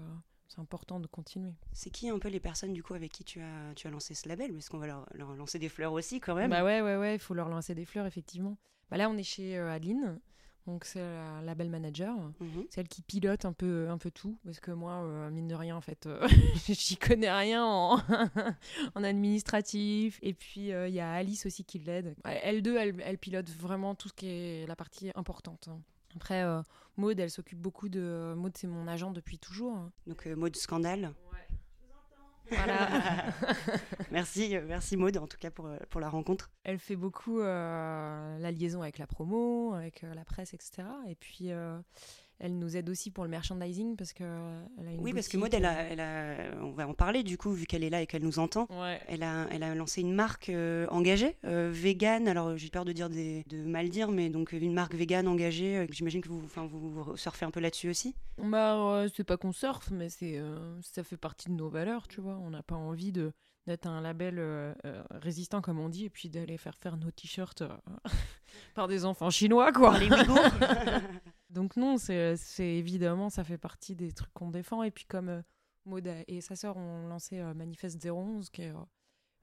c'est 0.48 0.60
important 0.60 1.00
de 1.00 1.06
continuer. 1.06 1.54
c'est 1.72 1.88
qui 1.90 2.10
un 2.10 2.18
peu 2.18 2.28
les 2.28 2.40
personnes 2.40 2.74
du 2.74 2.82
coup 2.82 2.92
avec 2.94 3.10
qui 3.12 3.24
tu 3.24 3.40
as, 3.40 3.72
tu 3.74 3.86
as 3.86 3.90
lancé 3.90 4.12
ce 4.12 4.28
label? 4.28 4.52
Parce 4.52 4.68
qu'on 4.68 4.78
va 4.78 4.86
leur, 4.86 5.06
leur 5.14 5.34
lancer 5.34 5.58
des 5.58 5.70
fleurs 5.70 5.94
aussi 5.94 6.20
quand 6.20 6.34
même. 6.34 6.50
Bah 6.50 6.64
ouais, 6.64 6.82
ouais, 6.82 6.96
ouais, 6.96 7.14
il 7.14 7.18
faut 7.18 7.32
leur 7.32 7.48
lancer 7.48 7.74
des 7.74 7.86
fleurs, 7.86 8.04
effectivement. 8.04 8.58
Bah 8.90 8.98
là, 8.98 9.08
on 9.08 9.16
est 9.16 9.22
chez 9.22 9.56
Adeline, 9.56 10.20
donc 10.68 10.84
c'est 10.84 11.00
la 11.00 11.40
label 11.42 11.70
manager. 11.70 12.14
Mhm. 12.40 12.66
C'est 12.70 12.80
elle 12.82 12.88
qui 12.88 13.00
pilote 13.02 13.44
un 13.46 13.52
peu, 13.52 13.88
un 13.88 13.96
peu 13.98 14.10
tout, 14.10 14.38
parce 14.44 14.60
que 14.60 14.70
moi, 14.70 14.92
euh, 15.02 15.30
mine 15.30 15.48
de 15.48 15.54
rien, 15.54 15.74
en 15.74 15.80
fait, 15.80 16.06
euh, 16.06 16.28
j'y 16.68 16.96
connais 16.98 17.30
rien 17.32 17.64
en, 17.64 17.98
en 18.94 19.02
administratif. 19.02 20.18
Et 20.22 20.34
puis, 20.34 20.72
euh, 20.72 20.86
il 20.88 20.94
y 20.94 21.00
a 21.00 21.10
Alice 21.10 21.46
aussi 21.46 21.64
qui 21.64 21.78
l'aide. 21.78 22.14
Elle 22.24 22.62
deux, 22.62 22.76
elle, 22.76 23.00
elle 23.04 23.18
pilote 23.18 23.48
vraiment 23.50 23.94
tout 23.94 24.08
ce 24.08 24.14
qui 24.14 24.28
est 24.28 24.66
la 24.68 24.76
partie 24.76 25.10
importante. 25.14 25.68
hein. 25.68 25.80
Après, 26.16 26.42
euh, 26.42 26.62
Maud, 26.96 27.18
elle 27.18 27.30
s'occupe 27.30 27.58
beaucoup 27.58 27.88
de... 27.88 28.34
Maud, 28.36 28.52
c'est 28.56 28.66
mon 28.66 28.88
agent 28.88 29.10
depuis 29.10 29.38
toujours. 29.38 29.74
hein. 29.76 29.90
Donc 30.06 30.26
mode 30.26 30.56
scandale. 30.56 31.12
Voilà. 32.50 32.88
merci, 34.18 34.56
euh, 34.56 34.64
merci 34.66 34.96
Maud 34.96 35.16
en 35.16 35.26
tout 35.26 35.38
cas 35.38 35.50
pour, 35.50 35.66
euh, 35.66 35.76
pour 35.90 36.00
la 36.00 36.08
rencontre. 36.08 36.50
Elle 36.64 36.78
fait 36.78 36.96
beaucoup 36.96 37.40
euh, 37.40 38.38
la 38.38 38.50
liaison 38.50 38.82
avec 38.82 38.98
la 38.98 39.06
promo, 39.06 39.72
avec 39.74 40.02
la 40.02 40.24
presse, 40.24 40.54
etc. 40.54 40.82
Et 41.08 41.14
puis, 41.14 41.50
euh, 41.52 41.78
elle 42.40 42.56
nous 42.58 42.76
aide 42.76 42.88
aussi 42.88 43.10
pour 43.10 43.24
le 43.24 43.30
merchandising 43.30 43.96
parce 43.96 44.12
que 44.12 44.22
elle 44.78 44.88
a 44.88 44.92
une 44.92 45.00
Oui, 45.00 45.12
parce 45.12 45.26
que 45.28 45.36
boutique, 45.36 45.52
Maud, 45.52 45.54
elle 45.54 45.64
a, 45.64 45.82
elle 45.90 46.00
a- 46.00 46.62
on 46.62 46.70
va 46.72 46.86
en 46.86 46.94
parler 46.94 47.22
du 47.24 47.36
coup, 47.36 47.50
vu 47.52 47.66
qu'elle 47.66 47.82
est 47.82 47.90
là 47.90 48.00
et 48.02 48.06
qu'elle 48.06 48.22
nous 48.22 48.38
entend. 48.38 48.66
Ouais. 48.70 49.00
Elle 49.08 49.22
a, 49.24 49.46
elle 49.50 49.62
a 49.64 49.74
lancé 49.74 50.00
une 50.02 50.14
marque 50.14 50.48
euh, 50.50 50.86
engagée, 50.90 51.36
vegan. 51.42 52.28
Alors 52.28 52.56
j'ai 52.56 52.70
peur 52.70 52.84
de 52.84 52.92
dire 52.92 53.08
des, 53.10 53.44
de 53.48 53.62
mal 53.64 53.88
dire, 53.88 54.10
mais 54.12 54.28
donc 54.30 54.52
une 54.52 54.72
marque 54.74 54.94
vegan 54.94 55.26
engagée. 55.26 55.86
J'imagine 55.90 56.20
que 56.20 56.28
vous, 56.28 56.40
enfin, 56.44 56.66
vous, 56.66 56.90
vous 56.90 57.16
surfez 57.16 57.44
un 57.44 57.50
peu 57.50 57.60
là-dessus 57.60 57.88
aussi. 57.90 58.14
Bah, 58.38 59.06
c'est 59.14 59.24
pas 59.24 59.36
qu'on 59.36 59.52
surfe, 59.52 59.90
mais 59.90 60.08
c'est, 60.08 60.40
ça 60.82 61.02
fait 61.02 61.16
partie 61.16 61.48
de 61.48 61.54
nos 61.54 61.68
valeurs, 61.68 62.06
tu 62.08 62.20
vois. 62.20 62.36
On 62.38 62.50
n'a 62.50 62.62
pas 62.62 62.76
envie 62.76 63.10
de 63.10 63.32
d'être 63.68 63.86
un 63.86 64.00
label 64.00 64.38
euh, 64.38 64.74
euh, 64.84 65.02
résistant, 65.10 65.60
comme 65.60 65.78
on 65.78 65.88
dit, 65.88 66.06
et 66.06 66.10
puis 66.10 66.28
d'aller 66.28 66.56
faire 66.56 66.76
faire 66.76 66.96
nos 66.96 67.10
t-shirts 67.10 67.62
euh, 67.62 67.68
par 68.74 68.88
des 68.88 69.04
enfants 69.04 69.30
chinois, 69.30 69.72
quoi. 69.72 69.90
Par 69.90 70.00
les. 70.00 70.08
Donc 71.50 71.76
non, 71.76 71.96
c'est 71.98 72.36
évidemment, 72.58 73.30
ça 73.30 73.44
fait 73.44 73.58
partie 73.58 73.94
des 73.94 74.12
trucs 74.12 74.32
qu'on 74.32 74.50
défend. 74.50 74.82
Et 74.82 74.90
puis 74.90 75.04
comme 75.04 75.42
Maud 75.84 76.06
et 76.26 76.40
sa 76.40 76.56
sœur 76.56 76.76
ont 76.76 77.06
lancé 77.06 77.40
Manifeste 77.54 78.04
011, 78.04 78.50
qui 78.50 78.62
est 78.62 78.72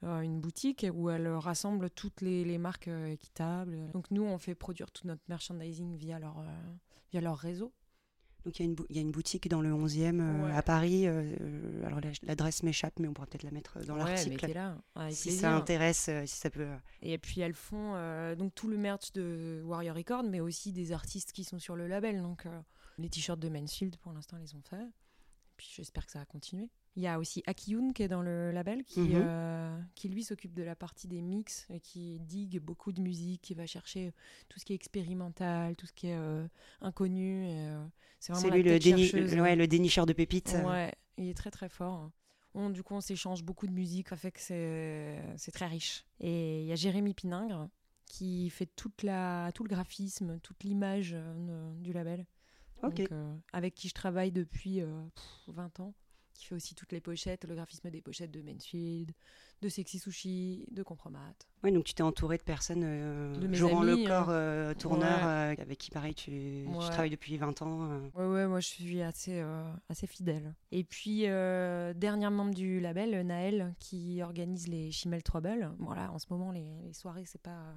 une 0.04 0.40
boutique 0.40 0.86
où 0.94 1.10
elle 1.10 1.28
rassemble 1.28 1.90
toutes 1.90 2.22
les, 2.22 2.46
les 2.46 2.60
marques 2.60 2.90
équitables. 2.90 3.90
Donc 3.92 4.12
nous, 4.12 4.24
on 4.24 4.38
fait 4.38 4.54
produire 4.54 4.92
tout 4.92 5.08
notre 5.08 5.24
merchandising 5.30 5.96
via 5.96 6.20
leur, 6.20 6.44
via 7.12 7.22
leur 7.22 7.38
réseau. 7.38 7.74
Donc 8.46 8.60
il 8.60 8.64
y, 8.64 8.66
a 8.68 8.70
une 8.72 8.76
il 8.90 8.96
y 8.96 9.00
a 9.00 9.02
une 9.02 9.12
boutique 9.12 9.50
dans 9.50 9.62
le 9.62 9.72
11e 9.74 10.20
euh, 10.22 10.46
Ouais. 10.46 10.52
à 10.56 10.62
Paris. 10.62 11.08
euh, 11.08 11.36
euh, 11.42 11.86
alors 11.88 12.00
la- 12.00 12.12
l'adresse 12.24 12.62
m'échappe, 12.64 13.00
mais 13.00 13.08
on 13.08 13.14
pourra 13.14 13.26
peut-être 13.28 13.44
la 13.44 13.50
mettre 13.52 13.80
dans 13.86 13.96
Ouais, 13.96 14.00
l'article. 14.12 14.46
avec 14.96 15.14
Si 15.16 15.24
plaisir. 15.24 15.42
ça 15.42 15.56
intéresse, 15.56 16.08
euh, 16.10 16.26
si 16.28 16.38
ça 16.38 16.50
peut. 16.52 16.62
euh, 16.62 16.78
Et 17.02 17.18
puis 17.18 17.42
elles 17.42 17.56
font 17.56 17.94
euh, 17.96 18.36
donc 18.36 18.54
tout 18.54 18.68
le 18.68 18.78
merch 18.78 19.12
de 19.14 19.62
Warrior 19.66 19.96
Record, 19.96 20.24
mais 20.24 20.40
aussi 20.42 20.72
des 20.72 20.92
artistes 20.92 21.32
qui 21.32 21.44
sont 21.44 21.58
sur 21.60 21.76
le 21.76 21.88
label. 21.88 22.22
Donc 22.22 22.46
euh, 22.46 22.60
les 23.00 23.10
t-shirts 23.10 23.40
de 23.40 23.50
Mansfield, 23.50 23.98
pour 23.98 24.14
l'instant, 24.14 24.38
ils 24.38 24.56
ont 24.56 24.62
fait. 24.62 24.76
Et 24.84 25.54
puis 25.58 25.68
j'espère 25.76 26.06
que 26.06 26.12
ça 26.12 26.20
va 26.20 26.26
continuer. 26.26 26.70
Il 26.98 27.04
y 27.04 27.08
a 27.08 27.20
aussi 27.20 27.44
Akiyun 27.46 27.92
qui 27.92 28.04
est 28.04 28.08
dans 28.08 28.22
le 28.22 28.52
label, 28.52 28.84
qui, 28.86 29.02
Mhm. 29.02 29.12
euh, 29.16 29.82
qui 29.96 30.08
lui 30.08 30.24
s'occupe 30.24 30.54
de 30.54 30.64
la 30.64 30.76
partie 30.76 31.08
des 31.10 31.22
mix 31.22 31.68
et 31.70 31.80
qui 31.82 32.20
digue 32.22 32.60
beaucoup 32.62 32.94
de 32.94 33.02
musique, 33.02 33.42
qui 33.42 33.54
va 33.54 33.66
chercher 33.66 34.14
tout 34.48 34.60
ce 34.60 34.66
qui 34.66 34.72
est 34.72 34.76
expérimental, 34.78 35.76
tout 35.76 35.86
ce 35.88 35.92
qui 35.94 36.08
est 36.08 36.16
euh, 36.16 36.48
inconnu. 36.82 37.48
euh, 37.50 37.86
c'est 38.20 38.32
vraiment 38.34 38.56
lui 38.56 38.64
le, 38.64 38.78
déni- 38.80 39.12
le- 39.36 39.42
ouais, 39.42 39.56
le 39.58 39.68
dénicheur 39.68 40.06
de 40.06 40.14
pépites. 40.14 40.54
euh. 40.56 40.64
Ouais, 40.64 40.94
il 41.18 41.28
est 41.28 41.34
très 41.38 41.52
très 41.52 41.68
fort. 41.70 42.12
On, 42.54 42.70
du 42.70 42.82
coup, 42.82 42.94
on 42.96 43.02
s'échange 43.02 43.44
beaucoup 43.44 43.68
de 43.68 43.74
musique, 43.74 44.08
ça 44.08 44.16
fait 44.16 44.32
que 44.32 44.40
c'est 44.40 45.52
très 45.52 45.68
riche. 45.68 46.06
Et 46.22 46.62
il 46.62 46.68
y 46.68 46.72
a 46.72 46.76
Jérémy 46.76 47.14
Piningre 47.14 47.68
qui 48.06 48.50
fait 48.50 48.68
toute 48.78 49.04
la, 49.04 49.52
tout 49.54 49.64
le 49.64 49.68
graphisme, 49.70 50.40
toute 50.40 50.64
l'image 50.64 51.12
euh, 51.14 51.74
du 51.82 51.92
label. 51.92 52.26
Donc, 52.82 53.00
euh, 53.12 53.36
avec 53.52 53.74
qui 53.76 53.90
je 53.90 53.94
travaille 53.94 54.32
depuis 54.32 54.80
euh, 54.82 55.04
pff, 55.16 55.54
20 55.56 55.80
ans, 55.82 55.94
qui 56.36 56.46
fait 56.46 56.56
aussi 56.56 56.76
toutes 56.76 56.92
les 56.92 57.02
pochettes, 57.02 57.46
le 57.46 57.56
graphisme 57.56 57.90
des 57.90 58.02
pochettes 58.02 58.30
de 58.32 58.42
Mansfield, 58.42 59.12
de 59.62 59.70
Sexy 59.70 59.98
Sushi, 60.00 60.66
de 60.70 60.84
Compromat. 60.84 61.34
Ouais, 61.64 61.72
donc 61.72 61.86
tu 61.86 61.94
t'es 61.94 62.04
entouré 62.04 62.38
de 62.38 62.44
personnes 62.44 62.84
euh, 62.84 63.36
De 63.38 63.52
jouant 63.54 63.82
amis, 63.82 64.04
le 64.04 64.08
corps 64.08 64.30
hein. 64.30 64.34
euh, 64.34 64.74
tourneur 64.74 65.20
Ouais. 65.22 65.58
euh, 65.58 65.62
avec 65.62 65.78
qui 65.80 65.90
pareil 65.92 66.14
tu, 66.14 66.32
tu 66.32 66.68
Ouais. 66.70 66.78
travailles 66.90 67.10
depuis 67.10 67.38
20 67.38 67.62
ans. 67.62 67.90
euh. 67.90 68.10
Ouais, 68.14 68.26
ouais, 68.34 68.48
moi 68.48 68.60
je 68.60 68.68
suis 68.68 69.02
assez, 69.02 69.40
euh, 69.42 69.64
assez 69.90 70.06
fidèle. 70.08 70.54
Et 70.72 70.84
puis, 70.84 71.24
euh, 71.28 71.94
dernier 71.94 72.30
membre 72.30 72.54
du 72.54 72.80
label, 72.80 73.26
Naël, 73.26 73.74
qui 73.80 74.22
organise 74.22 74.68
les 74.68 74.92
Chimel 74.92 75.24
Trouble. 75.24 75.72
Voilà, 75.80 76.12
en 76.12 76.20
ce 76.20 76.28
moment, 76.30 76.52
les, 76.52 76.82
les 76.84 76.94
soirées, 76.94 77.26
c'est 77.26 77.42
pas, 77.42 77.74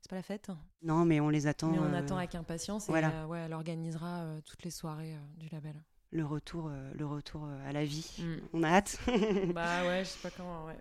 c'est 0.00 0.08
pas 0.08 0.16
la 0.16 0.22
fête. 0.22 0.50
Non, 0.82 1.04
mais 1.04 1.20
on 1.20 1.28
les 1.28 1.46
attend. 1.46 1.70
mais 1.70 1.78
on 1.78 1.84
euh, 1.84 1.98
attend 1.98 2.16
avec 2.16 2.34
impatience. 2.34 2.88
Et 2.88 2.92
voilà. 2.92 3.10
euh, 3.24 3.26
ouais, 3.26 3.40
elle 3.40 3.52
organisera 3.52 4.20
euh, 4.22 4.40
toutes 4.44 4.64
les 4.64 4.70
soirées 4.70 5.14
du 5.36 5.48
label. 5.50 5.74
Le 6.12 6.24
retour, 6.24 6.68
euh, 6.68 6.90
le 6.94 7.06
retour 7.06 7.44
euh, 7.44 7.68
à 7.68 7.72
la 7.72 7.84
vie. 7.84 8.16
Mm. 8.18 8.36
On 8.52 8.62
a 8.62 8.68
hâte. 8.68 8.98
bah 9.54 9.84
ouais, 9.86 10.04
je 10.04 10.10
sais 10.10 10.18
pas 10.22 10.30
quand, 10.30 10.66
ouais. 10.66 10.78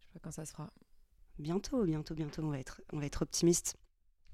Je 0.00 0.04
sais 0.06 0.12
pas 0.14 0.20
quand 0.22 0.30
ça 0.30 0.44
se 0.46 0.52
fera. 0.52 0.70
bientôt, 1.38 1.84
bientôt, 1.84 2.14
bientôt, 2.14 2.42
on 2.42 2.50
va 2.50 2.58
être, 2.58 2.80
on 2.92 2.98
va 2.98 3.06
être 3.06 3.22
optimiste. 3.22 3.76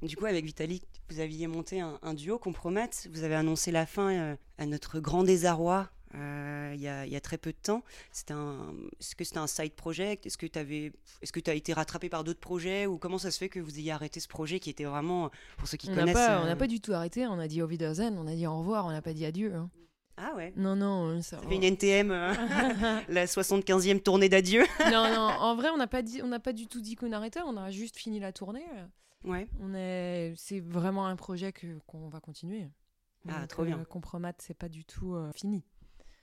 Du 0.02 0.16
coup, 0.16 0.26
avec 0.26 0.44
Vitalik, 0.44 0.84
vous 1.08 1.20
aviez 1.20 1.46
monté 1.46 1.80
un, 1.80 1.98
un 2.02 2.14
duo 2.14 2.38
Compromat. 2.38 2.90
Vous 3.10 3.22
avez 3.24 3.34
annoncé 3.34 3.70
la 3.70 3.86
fin 3.86 4.10
euh, 4.12 4.36
à 4.58 4.66
notre 4.66 5.00
grand 5.00 5.22
désarroi 5.24 5.88
euh, 6.14 6.70
il 6.76 6.80
y, 6.80 6.86
a, 6.86 7.06
il 7.06 7.12
y 7.12 7.16
a 7.16 7.20
très 7.20 7.38
peu 7.38 7.50
de 7.50 7.58
temps. 7.60 7.82
Un, 8.30 8.72
est-ce 9.00 9.16
que 9.16 9.24
c'était 9.24 9.38
un 9.38 9.48
side 9.48 9.72
project? 9.74 10.26
Est-ce 10.26 10.38
que 10.38 10.46
tu 10.46 10.58
avais, 10.58 10.92
est-ce 11.22 11.32
que 11.32 11.40
tu 11.40 11.50
as 11.50 11.54
été 11.54 11.72
rattrapé 11.72 12.08
par 12.08 12.22
d'autres 12.22 12.38
projets? 12.38 12.86
Ou 12.86 12.98
comment 12.98 13.18
ça 13.18 13.32
se 13.32 13.38
fait 13.38 13.48
que 13.48 13.58
vous 13.58 13.78
ayez 13.80 13.90
arrêté 13.90 14.20
ce 14.20 14.28
projet 14.28 14.60
qui 14.60 14.70
était 14.70 14.84
vraiment, 14.84 15.30
pour 15.56 15.66
ceux 15.66 15.76
qui 15.76 15.88
On 15.88 15.94
n'a 15.94 16.00
connaissent, 16.02 16.14
pas, 16.14 16.38
euh, 16.38 16.42
on 16.42 16.46
n'a 16.46 16.54
pas 16.54 16.68
du 16.68 16.80
tout 16.80 16.92
arrêté. 16.92 17.26
On 17.26 17.38
a 17.40 17.48
dit 17.48 17.62
au 17.62 17.66
Wiedersehen, 17.66 18.16
on 18.16 18.28
a 18.28 18.34
dit 18.36 18.46
au 18.46 18.56
revoir, 18.58 18.86
on 18.86 18.92
n'a 18.92 19.02
pas 19.02 19.12
dit 19.12 19.24
adieu. 19.24 19.54
hein. 19.54 19.70
Ah 20.16 20.32
ouais. 20.36 20.52
Non, 20.56 20.76
non, 20.76 21.20
ça. 21.22 21.40
Ça 21.40 21.46
fait 21.48 21.54
une 21.56 21.64
NTM, 21.64 22.10
euh, 22.10 22.32
la 23.08 23.26
75e 23.26 24.00
tournée 24.02 24.28
d'adieu. 24.28 24.62
non, 24.90 25.08
non, 25.12 25.20
en 25.40 25.54
vrai, 25.56 25.70
on 25.70 25.76
n'a 25.76 25.86
pas, 25.86 26.02
dit, 26.02 26.20
on 26.22 26.28
n'a 26.28 26.40
pas 26.40 26.52
du 26.52 26.66
tout 26.66 26.80
dit 26.80 26.94
qu'on 26.94 27.12
arrêtait, 27.12 27.40
on 27.44 27.56
a 27.56 27.70
juste 27.70 27.96
fini 27.96 28.20
la 28.20 28.32
tournée. 28.32 28.64
Ouais. 29.24 29.48
On 29.60 29.74
est, 29.74 30.34
c'est 30.36 30.60
vraiment 30.60 31.06
un 31.06 31.16
projet 31.16 31.52
que 31.52 31.78
qu'on 31.86 32.08
va 32.08 32.20
continuer. 32.20 32.68
Ah, 33.28 33.40
Donc, 33.40 33.48
trop 33.48 33.64
bien. 33.64 33.78
euh, 33.80 33.84
Compromat, 33.84 34.34
c'est 34.38 34.52
pas 34.56 34.68
du 34.68 34.84
tout 34.84 35.14
euh, 35.14 35.32
fini. 35.32 35.64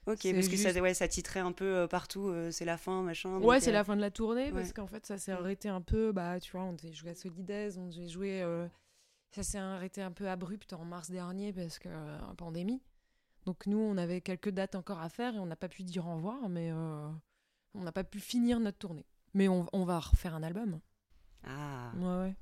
Ok, 0.07 0.19
parce 0.33 0.47
que 0.47 0.57
ça, 0.57 0.71
ouais, 0.81 0.93
ça 0.95 1.07
titrait 1.07 1.39
un 1.41 1.51
peu 1.51 1.65
euh, 1.65 1.87
partout. 1.87 2.27
euh, 2.29 2.49
c'est 2.51 2.65
la 2.65 2.77
fin, 2.77 3.01
machin. 3.03 3.37
ouais, 3.39 3.59
c'est 3.59 3.69
euh, 3.69 3.73
la 3.73 3.83
fin 3.83 3.95
de 3.95 4.01
la 4.01 4.09
tournée 4.11 4.51
parce 4.51 4.71
qu'en 4.73 4.87
fait, 4.87 5.05
ça 5.05 5.17
s'est 5.17 5.31
arrêté 5.31 5.67
un 5.69 5.81
peu. 5.81 6.11
Bah, 6.11 6.39
tu 6.39 6.51
vois, 6.51 6.61
on 6.63 6.73
devait 6.73 6.91
jouer 6.93 7.11
à 7.11 7.15
Solidaise, 7.15 7.77
on 7.77 7.87
devait 7.87 8.07
jouer. 8.07 8.41
euh, 8.41 8.67
ça 9.31 9.43
s'est 9.43 9.57
arrêté 9.59 10.01
un 10.01 10.11
peu 10.11 10.27
abrupt 10.29 10.73
en 10.73 10.83
mars 10.85 11.09
dernier 11.11 11.53
parce 11.53 11.77
que 11.79 11.87
euh, 11.89 12.17
pandémie. 12.37 12.81
Donc 13.45 13.65
nous, 13.65 13.79
on 13.79 13.97
avait 13.97 14.21
quelques 14.21 14.49
dates 14.49 14.75
encore 14.75 14.99
à 14.99 15.09
faire 15.09 15.35
et 15.35 15.39
on 15.39 15.45
n'a 15.47 15.55
pas 15.55 15.67
pu 15.69 15.83
dire 15.83 16.07
au 16.07 16.15
revoir, 16.15 16.47
mais 16.49 16.71
euh, 16.71 17.09
on 17.73 17.81
n'a 17.81 17.91
pas 17.91 18.03
pu 18.03 18.19
finir 18.19 18.59
notre 18.59 18.77
tournée. 18.77 19.05
Mais 19.33 19.47
on, 19.47 19.65
on 19.73 19.83
va 19.83 19.99
refaire 19.99 20.35
un 20.35 20.43
album. 20.43 20.79
Ah, 21.43 21.91
Ouais, 21.97 22.19
ouais. 22.27 22.35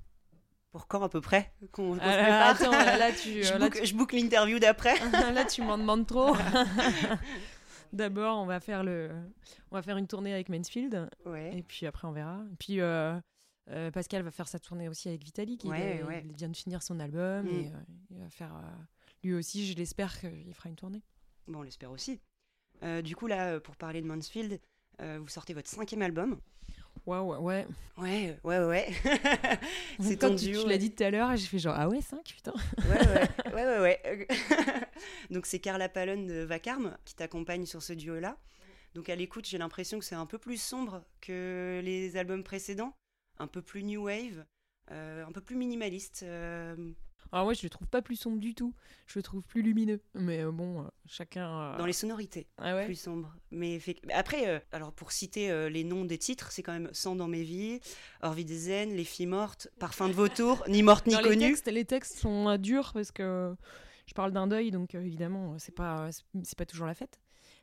pour 0.71 0.87
quand 0.87 1.01
à 1.03 1.07
peu 1.09 1.21
près 1.21 1.53
qu'on, 1.71 1.89
qu'on 1.89 1.93
se 1.95 1.99
prépare 1.99 2.49
attends, 2.49 2.71
là, 2.71 2.97
là, 2.97 3.11
tu, 3.21 3.43
je, 3.43 3.53
là, 3.53 3.59
book, 3.59 3.79
je 3.83 3.95
book 3.95 4.11
l'interview 4.11 4.59
d'après. 4.59 4.95
Là, 5.33 5.45
tu 5.45 5.61
m'en 5.61 5.77
demandes 5.77 6.05
trop. 6.05 6.35
D'abord, 7.93 8.37
on 8.37 8.45
va 8.45 8.59
faire 8.59 8.83
le, 8.83 9.09
on 9.71 9.75
va 9.75 9.81
faire 9.81 9.97
une 9.97 10.05
tournée 10.07 10.33
avec 10.33 10.49
Mansfield, 10.49 11.09
Ouais. 11.25 11.57
et 11.57 11.63
puis 11.63 11.87
après 11.87 12.07
on 12.07 12.11
verra. 12.11 12.43
Et 12.51 12.55
puis 12.57 12.81
euh, 12.81 13.19
euh, 13.71 13.89
Pascal 13.89 14.21
va 14.21 14.29
faire 14.31 14.47
sa 14.47 14.59
tournée 14.59 14.87
aussi 14.89 15.07
avec 15.09 15.23
Vitalik. 15.23 15.63
Il, 15.63 15.69
Ouais, 15.71 15.97
est- 15.97 16.03
ouais. 16.03 16.23
il 16.29 16.35
vient 16.35 16.49
de 16.49 16.55
finir 16.57 16.83
son 16.83 16.99
album 16.99 17.45
Mm. 17.45 17.49
et 17.49 17.71
il 18.11 18.19
va 18.19 18.29
faire. 18.29 18.53
Lui 19.23 19.33
aussi, 19.33 19.67
je 19.67 19.75
l'espère 19.75 20.19
qu'il 20.19 20.53
fera 20.53 20.69
une 20.69 20.75
tournée. 20.75 21.03
Bon, 21.47 21.59
on 21.59 21.61
l'espère 21.63 21.91
aussi. 21.91 22.19
Euh, 22.83 23.01
du 23.01 23.15
coup, 23.15 23.27
là, 23.27 23.53
euh, 23.53 23.59
pour 23.59 23.75
parler 23.75 24.01
de 24.01 24.07
Mansfield, 24.07 24.59
euh, 25.01 25.19
vous 25.21 25.27
sortez 25.27 25.53
votre 25.53 25.67
cinquième 25.67 26.01
album. 26.01 26.39
Ouais, 27.05 27.19
ouais, 27.19 27.38
ouais. 27.38 27.67
Ouais, 27.97 28.39
ouais, 28.43 28.59
ouais. 28.65 28.89
c'est 29.99 30.17
ton 30.17 30.35
tu, 30.35 30.45
duo. 30.51 30.63
tu 30.63 30.69
l'as 30.69 30.77
dit 30.77 30.91
tout 30.91 31.03
à 31.03 31.09
l'heure, 31.09 31.35
j'ai 31.35 31.47
fait 31.47 31.59
genre 31.59 31.75
ah 31.77 31.89
ouais 31.89 32.01
5 32.01 32.23
putain. 32.23 32.53
Ouais, 32.77 33.07
ouais, 33.07 33.53
ouais, 33.53 33.79
ouais, 33.79 33.79
ouais. 33.79 34.27
Donc, 35.31 35.45
c'est 35.45 35.59
Carla 35.59 35.89
Pallone 35.89 36.27
de 36.27 36.43
Vacarme 36.43 36.97
qui 37.05 37.15
t'accompagne 37.15 37.65
sur 37.65 37.81
ce 37.81 37.93
duo-là. 37.93 38.38
Donc, 38.95 39.09
à 39.09 39.15
l'écoute, 39.15 39.45
j'ai 39.45 39.57
l'impression 39.57 39.99
que 39.99 40.05
c'est 40.05 40.15
un 40.15 40.25
peu 40.25 40.38
plus 40.38 40.61
sombre 40.61 41.03
que 41.21 41.81
les 41.83 42.17
albums 42.17 42.43
précédents, 42.43 42.93
un 43.38 43.47
peu 43.47 43.61
plus 43.61 43.83
new 43.83 44.05
wave, 44.05 44.45
euh, 44.91 45.25
un 45.25 45.31
peu 45.31 45.41
plus 45.41 45.55
minimaliste. 45.55 46.25
Alors 47.31 47.45
moi 47.45 47.53
je 47.53 47.62
le 47.63 47.69
trouve 47.69 47.88
pas 47.88 48.01
plus 48.01 48.15
sombre 48.15 48.39
du 48.39 48.55
tout. 48.55 48.74
Je 49.07 49.19
le 49.19 49.24
trouve 49.24 49.41
plus 49.43 49.62
lumineux. 49.62 50.01
Mais 50.15 50.43
euh, 50.43 50.51
bon, 50.51 50.81
euh, 50.81 50.88
chacun. 51.07 51.48
euh, 51.50 51.77
dans 51.77 51.86
les 51.86 51.93
sonorités. 51.93 52.48
Ah 52.57 52.75
ouais. 52.75 52.86
plus 52.86 53.00
sombre. 53.00 53.33
Mais 53.51 53.79
après, 54.13 54.63
alors 54.71 54.91
pour 54.93 55.12
citer 55.12 55.69
les 55.69 55.83
noms 55.83 56.05
des 56.05 56.17
titres, 56.17 56.51
c'est 56.51 56.63
quand 56.63 56.74
même 56.74 56.89
Sang 56.93 57.15
dans 57.15 57.27
mes 57.27 57.43
vies, 57.43 57.79
Orvie 58.21 58.45
des 58.45 58.57
Zen, 58.57 58.95
Les 58.95 59.03
filles 59.03 59.27
mortes, 59.27 59.67
Parfum 59.79 60.07
de 60.07 60.13
vautour, 60.13 60.63
Ni 60.67 60.81
morte 60.83 61.05
ni 61.07 61.13
Dans 61.13 61.21
les 61.21 61.29
connue. 61.29 61.39
textes, 61.50 61.67
les 61.67 61.86
textes 61.86 62.17
sont 62.19 62.57
durs 62.57 62.91
parce 62.93 63.12
que 63.12 63.55
je 64.07 64.13
parle 64.15 64.31
d'un 64.31 64.48
deuil, 64.48 64.71
donc 64.71 64.95
évidemment, 64.95 65.57
c'est 65.59 65.75
pas, 65.75 66.09
c'est- 66.12 66.55
pas 66.57 66.65
toujours 66.65 66.88
la 66.88 66.95
fête. 66.95 67.19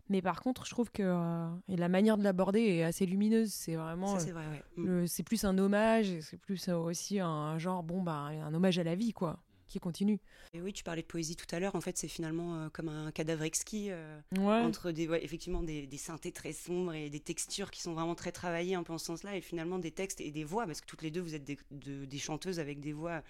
Mais 0.08 0.22
par 0.22 0.40
contre, 0.40 0.64
je 0.64 0.70
trouve 0.70 0.92
que 0.92 1.02
euh, 1.02 1.48
et 1.68 1.74
la 1.76 1.88
manière 1.88 2.16
de 2.16 2.22
l'aborder 2.22 2.60
est 2.60 2.84
assez 2.84 3.06
lumineuse. 3.06 3.52
C'est 3.52 3.74
vraiment, 3.74 4.16
Ça, 4.16 4.20
c'est 4.24 4.30
vrai, 4.30 4.44
ouais. 4.76 4.84
Mm. 5.02 5.06
c'est 5.08 5.24
plus 5.24 5.44
un 5.44 5.58
hommage, 5.58 6.20
c'est 6.20 6.36
plus 6.36 6.68
aussi 6.68 7.18
un 7.18 7.58
genre, 7.58 7.82
bon, 7.82 8.00
bah, 8.02 8.30
un 8.30 8.54
hommage 8.54 8.78
à 8.78 8.84
la 8.84 8.94
vie, 8.94 9.12
quoi, 9.12 9.40
qui 9.68 9.78
continue. 9.80 10.20
Et 10.54 10.60
oui, 10.60 10.72
tu 10.72 10.84
parlais 10.84 11.02
de 11.02 11.06
poésie 11.06 11.36
tout 11.36 11.46
à 11.54 11.58
l'heure. 11.60 11.74
En 11.74 11.80
fait, 11.80 11.96
c'est 11.98 12.08
finalement 12.08 12.56
euh, 12.56 12.68
comme 12.70 12.88
un 12.88 13.10
cadavre 13.12 13.42
exquis 13.42 13.88
euh, 13.90 14.20
Ouais. 14.38 14.60
entre 14.62 14.92
des, 14.92 15.08
ouais, 15.08 15.24
effectivement 15.24 15.62
des, 15.62 15.86
des 15.86 15.96
synthés 15.98 16.32
très 16.32 16.52
sombres 16.52 16.94
et 16.94 17.10
des 17.10 17.20
textures 17.20 17.70
qui 17.70 17.82
sont 17.82 17.94
vraiment 17.94 18.14
très 18.14 18.32
travaillées 18.32 18.74
un 18.74 18.82
peu 18.82 18.92
en 18.92 18.98
ce 18.98 19.06
sens-là, 19.06 19.36
et 19.36 19.40
finalement 19.40 19.78
des 19.78 19.90
textes 19.90 20.20
et 20.20 20.30
des 20.30 20.44
voix, 20.44 20.66
parce 20.66 20.80
que 20.80 20.86
toutes 20.86 21.02
les 21.02 21.10
deux, 21.10 21.20
vous 21.20 21.34
êtes 21.34 21.44
des, 21.44 21.58
de- 21.70 22.04
des 22.04 22.18
chanteuses 22.18 22.58
avec 22.60 22.80
des 22.80 22.92
voix 22.92 23.22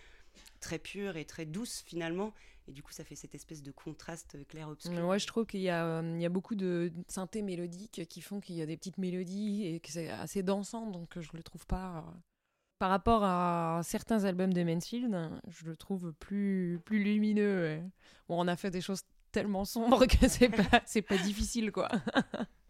très 0.61 0.79
pures 0.79 1.17
et 1.17 1.25
très 1.25 1.47
douces 1.47 1.83
finalement, 1.87 2.35
et 2.69 2.73
du 2.73 2.83
coup, 2.83 2.93
ça 2.93 3.05
fait 3.05 3.15
cette 3.15 3.35
espèce 3.35 3.63
de 3.63 3.71
contraste 3.71 4.37
clair-obscur. 4.49 5.07
Ouais, 5.07 5.19
je 5.19 5.27
trouve 5.27 5.47
qu'il 5.47 5.61
y, 5.61 5.71
a, 5.71 5.87
euh, 5.87 6.13
il 6.17 6.21
y 6.21 6.27
a 6.27 6.29
beaucoup 6.29 6.55
de 6.57 6.93
synthés 7.09 7.41
mélodiques 7.43 8.03
qui 8.09 8.21
font 8.21 8.41
qu'il 8.41 8.57
y 8.57 8.63
a 8.63 8.67
des 8.67 8.77
petites 8.77 8.99
mélodies 8.99 9.65
et 9.67 9.81
que 9.81 9.91
c'est 9.91 10.11
assez 10.11 10.43
dansant, 10.43 10.91
donc 10.91 11.19
je 11.19 11.31
le 11.33 11.43
trouve 11.43 11.67
pas. 11.67 12.05
Par 12.79 12.91
rapport 12.91 13.25
à 13.25 13.81
certains 13.83 14.25
albums 14.25 14.53
de 14.53 14.63
Mansfield, 14.63 15.31
je 15.49 15.65
le 15.65 15.77
trouve 15.77 16.13
plus, 16.13 16.79
plus 16.85 17.03
lumineux. 17.03 17.63
ouais. 17.63 17.83
Bon, 18.29 18.43
on 18.43 18.49
a 18.49 18.57
fait 18.57 18.71
des 18.71 18.81
choses 18.83 19.01
tellement 19.33 19.65
sombres 19.65 20.07
que 20.07 20.29
c'est 20.29 20.49
pas, 20.71 20.83
c'est 20.85 21.03
pas 21.03 21.19
difficile, 21.19 21.73
quoi. 21.73 21.89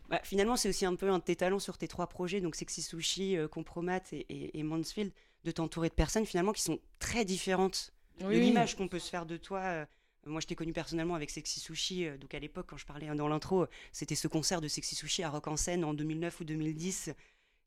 Bah, 0.08 0.20
finalement, 0.22 0.54
c'est 0.54 0.68
aussi 0.68 0.86
un 0.86 0.94
peu 0.94 1.10
un 1.10 1.18
de 1.18 1.24
tes 1.24 1.34
talents 1.34 1.58
sur 1.58 1.78
tes 1.78 1.88
trois 1.88 2.06
projets, 2.06 2.40
donc 2.40 2.54
Sexy 2.54 2.80
Sushi, 2.80 3.36
euh, 3.36 3.48
Compromat 3.48 4.02
et, 4.12 4.18
et, 4.28 4.56
et 4.60 4.62
Mansfield, 4.62 5.12
de 5.42 5.50
t'entourer 5.50 5.88
de 5.88 5.94
personnes 5.94 6.24
finalement 6.24 6.52
qui 6.52 6.62
sont 6.62 6.78
très 7.00 7.24
différentes 7.24 7.92
de 8.20 8.28
l'image 8.28 8.76
qu'on 8.76 8.86
peut 8.86 9.00
se 9.00 9.10
faire 9.10 9.26
de 9.26 9.36
toi. 9.36 9.58
euh. 9.62 9.86
Moi, 10.24 10.40
je 10.40 10.46
t'ai 10.46 10.54
connu 10.54 10.72
personnellement 10.72 11.16
avec 11.16 11.30
Sexy 11.30 11.58
Sushi, 11.58 12.06
euh, 12.06 12.18
donc 12.18 12.34
à 12.34 12.38
l'époque, 12.38 12.66
quand 12.68 12.76
je 12.76 12.86
parlais 12.86 13.12
dans 13.16 13.26
l'intro, 13.26 13.62
euh, 13.62 13.68
c'était 13.90 14.14
ce 14.14 14.28
concert 14.28 14.60
de 14.60 14.68
Sexy 14.68 14.94
Sushi 14.94 15.24
à 15.24 15.28
Rock 15.30 15.48
en 15.48 15.56
scène 15.56 15.84
en 15.84 15.92
2009 15.92 16.38
ou 16.40 16.44
2010 16.44 17.10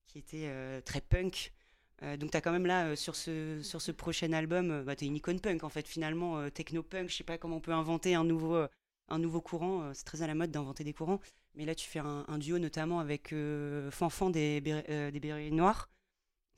qui 0.08 0.18
était 0.18 0.82
très 0.86 1.02
punk. 1.02 1.52
Euh, 2.04 2.16
donc, 2.18 2.32
tu 2.32 2.38
as 2.38 2.42
quand 2.42 2.52
même 2.52 2.66
là, 2.66 2.88
euh, 2.88 2.96
sur, 2.96 3.16
ce, 3.16 3.60
sur 3.62 3.82
ce 3.82 3.92
prochain 3.92 4.32
album, 4.34 4.72
euh, 4.72 4.84
bah, 4.84 4.96
tu 4.96 5.04
es 5.06 5.08
une 5.08 5.16
icône 5.18 5.40
punk 5.40 5.64
en 5.64 5.70
fait, 5.70 5.88
finalement, 5.88 6.38
euh, 6.38 6.50
techno-punk. 6.50 7.10
Je 7.10 7.16
sais 7.16 7.24
pas 7.24 7.38
comment 7.38 7.58
on 7.58 7.62
peut 7.62 7.74
inventer 7.74 8.16
un 8.16 8.24
nouveau, 8.24 8.66
un 9.10 9.20
nouveau 9.20 9.42
courant. 9.42 9.94
c'est 9.94 10.06
très 10.06 10.22
à 10.22 10.28
la 10.28 10.36
mode 10.36 10.52
d'inventer 10.52 10.84
des 10.84 10.94
courants. 10.94 11.20
Mais 11.56 11.66
là, 11.66 11.76
tu 11.76 11.88
fais 11.90 12.00
un, 12.00 12.26
un 12.28 12.38
duo 12.38 12.58
notamment 12.60 13.00
avec 13.00 13.34
Fanfan 13.92 14.30
des, 14.30 14.62
Bérets- 14.62 15.12
des 15.12 15.20
Bérets 15.20 15.50
Noirs. 15.50 15.90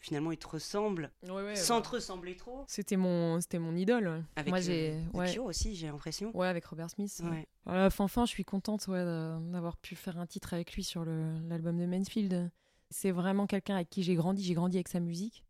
Finalement, 0.03 0.31
ils 0.31 0.38
te 0.38 0.48
ressemblent, 0.48 1.12
Ouais, 1.24 1.43
ouais, 1.43 1.55
sans 1.55 1.77
bah, 1.79 1.86
te 1.86 1.89
ressembler 1.91 2.36
trop. 2.36 2.65
C'était 2.67 2.98
mon, 2.98 3.39
c'était 3.39 3.60
mon 3.60 3.75
idole. 3.75 4.24
Avec 4.36 4.50
Moi, 4.50 4.60
j'ai. 4.60 5.00
Aussi, 5.39 5.75
j'ai 5.75 5.88
l'impression. 5.88 6.36
Ouais, 6.36 6.48
avec 6.48 6.65
Robert 6.65 6.89
Smith. 6.89 7.21
Voilà, 7.65 7.89
Fanfan, 7.91 8.25
je 8.25 8.31
suis 8.31 8.43
contente 8.43 8.89
d'avoir 8.89 9.77
pu 9.77 9.95
faire 9.95 10.17
un 10.17 10.25
titre 10.25 10.53
avec 10.55 10.74
lui 10.74 10.83
sur 10.83 11.05
l'album 11.05 11.77
de 11.77 11.86
Mansfield. 11.86 12.51
C'est 12.91 13.12
vraiment 13.12 13.48
quelqu'un 13.48 13.75
avec 13.75 13.89
qui 13.89 14.03
j'ai 14.03 14.15
grandi. 14.15 14.43
J'ai 14.43 14.53
grandi 14.53 14.77
avec 14.77 14.89
sa 14.89 15.00
musique. 15.00 15.43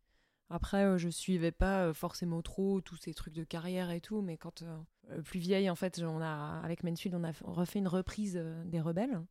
Après, 0.52 0.84
euh, 0.84 0.98
je 0.98 1.08
suivais 1.08 1.52
pas 1.52 1.86
euh, 1.86 1.94
forcément 1.94 2.42
trop 2.42 2.82
tous 2.82 2.98
ces 2.98 3.14
trucs 3.14 3.34
de 3.34 3.46
carrière 3.46 3.90
et 3.90 4.02
tout, 4.02 4.22
mais 4.22 4.38
quand 4.38 4.64
euh, 4.64 5.22
plus 5.22 5.40
vieille, 5.40 5.70
en 5.70 5.76
fait, 5.76 6.00
on 6.00 6.22
a, 6.22 6.60
avec 6.62 6.84
Mansfield, 6.84 7.16
on 7.16 7.24
a 7.24 7.32
refait 7.44 7.80
une 7.80 7.88
reprise 7.88 8.42
des 8.66 8.82
Rebelles. 8.82 9.22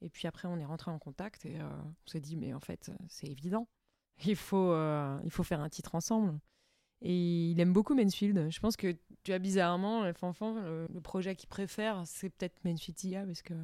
Et 0.00 0.08
puis 0.10 0.28
après, 0.28 0.46
on 0.46 0.56
est 0.58 0.64
rentré 0.64 0.90
en 0.90 0.98
contact 0.98 1.44
et 1.44 1.60
on 1.60 2.10
s'est 2.10 2.20
dit, 2.20 2.36
mais 2.36 2.54
en 2.54 2.60
fait, 2.60 2.90
c'est 3.08 3.26
évident. 3.26 3.68
Il 4.24 4.36
faut, 4.36 4.72
il 5.24 5.30
faut 5.30 5.42
faire 5.42 5.60
un 5.60 5.68
titre 5.68 5.96
ensemble. 5.96 6.38
Et 7.00 7.50
il 7.50 7.58
aime 7.58 7.72
beaucoup 7.72 7.96
Mansfield. 7.96 8.48
Je 8.48 8.60
pense 8.60 8.76
que 8.76 8.96
tu 9.24 9.32
as 9.32 9.40
bizarrement, 9.40 10.04
le, 10.04 11.00
projet 11.00 11.34
qu'il 11.34 11.48
préfère, 11.48 12.02
c'est 12.06 12.30
peut-être 12.30 12.64
Mansfield 12.64 13.26
parce 13.26 13.42
que 13.42 13.54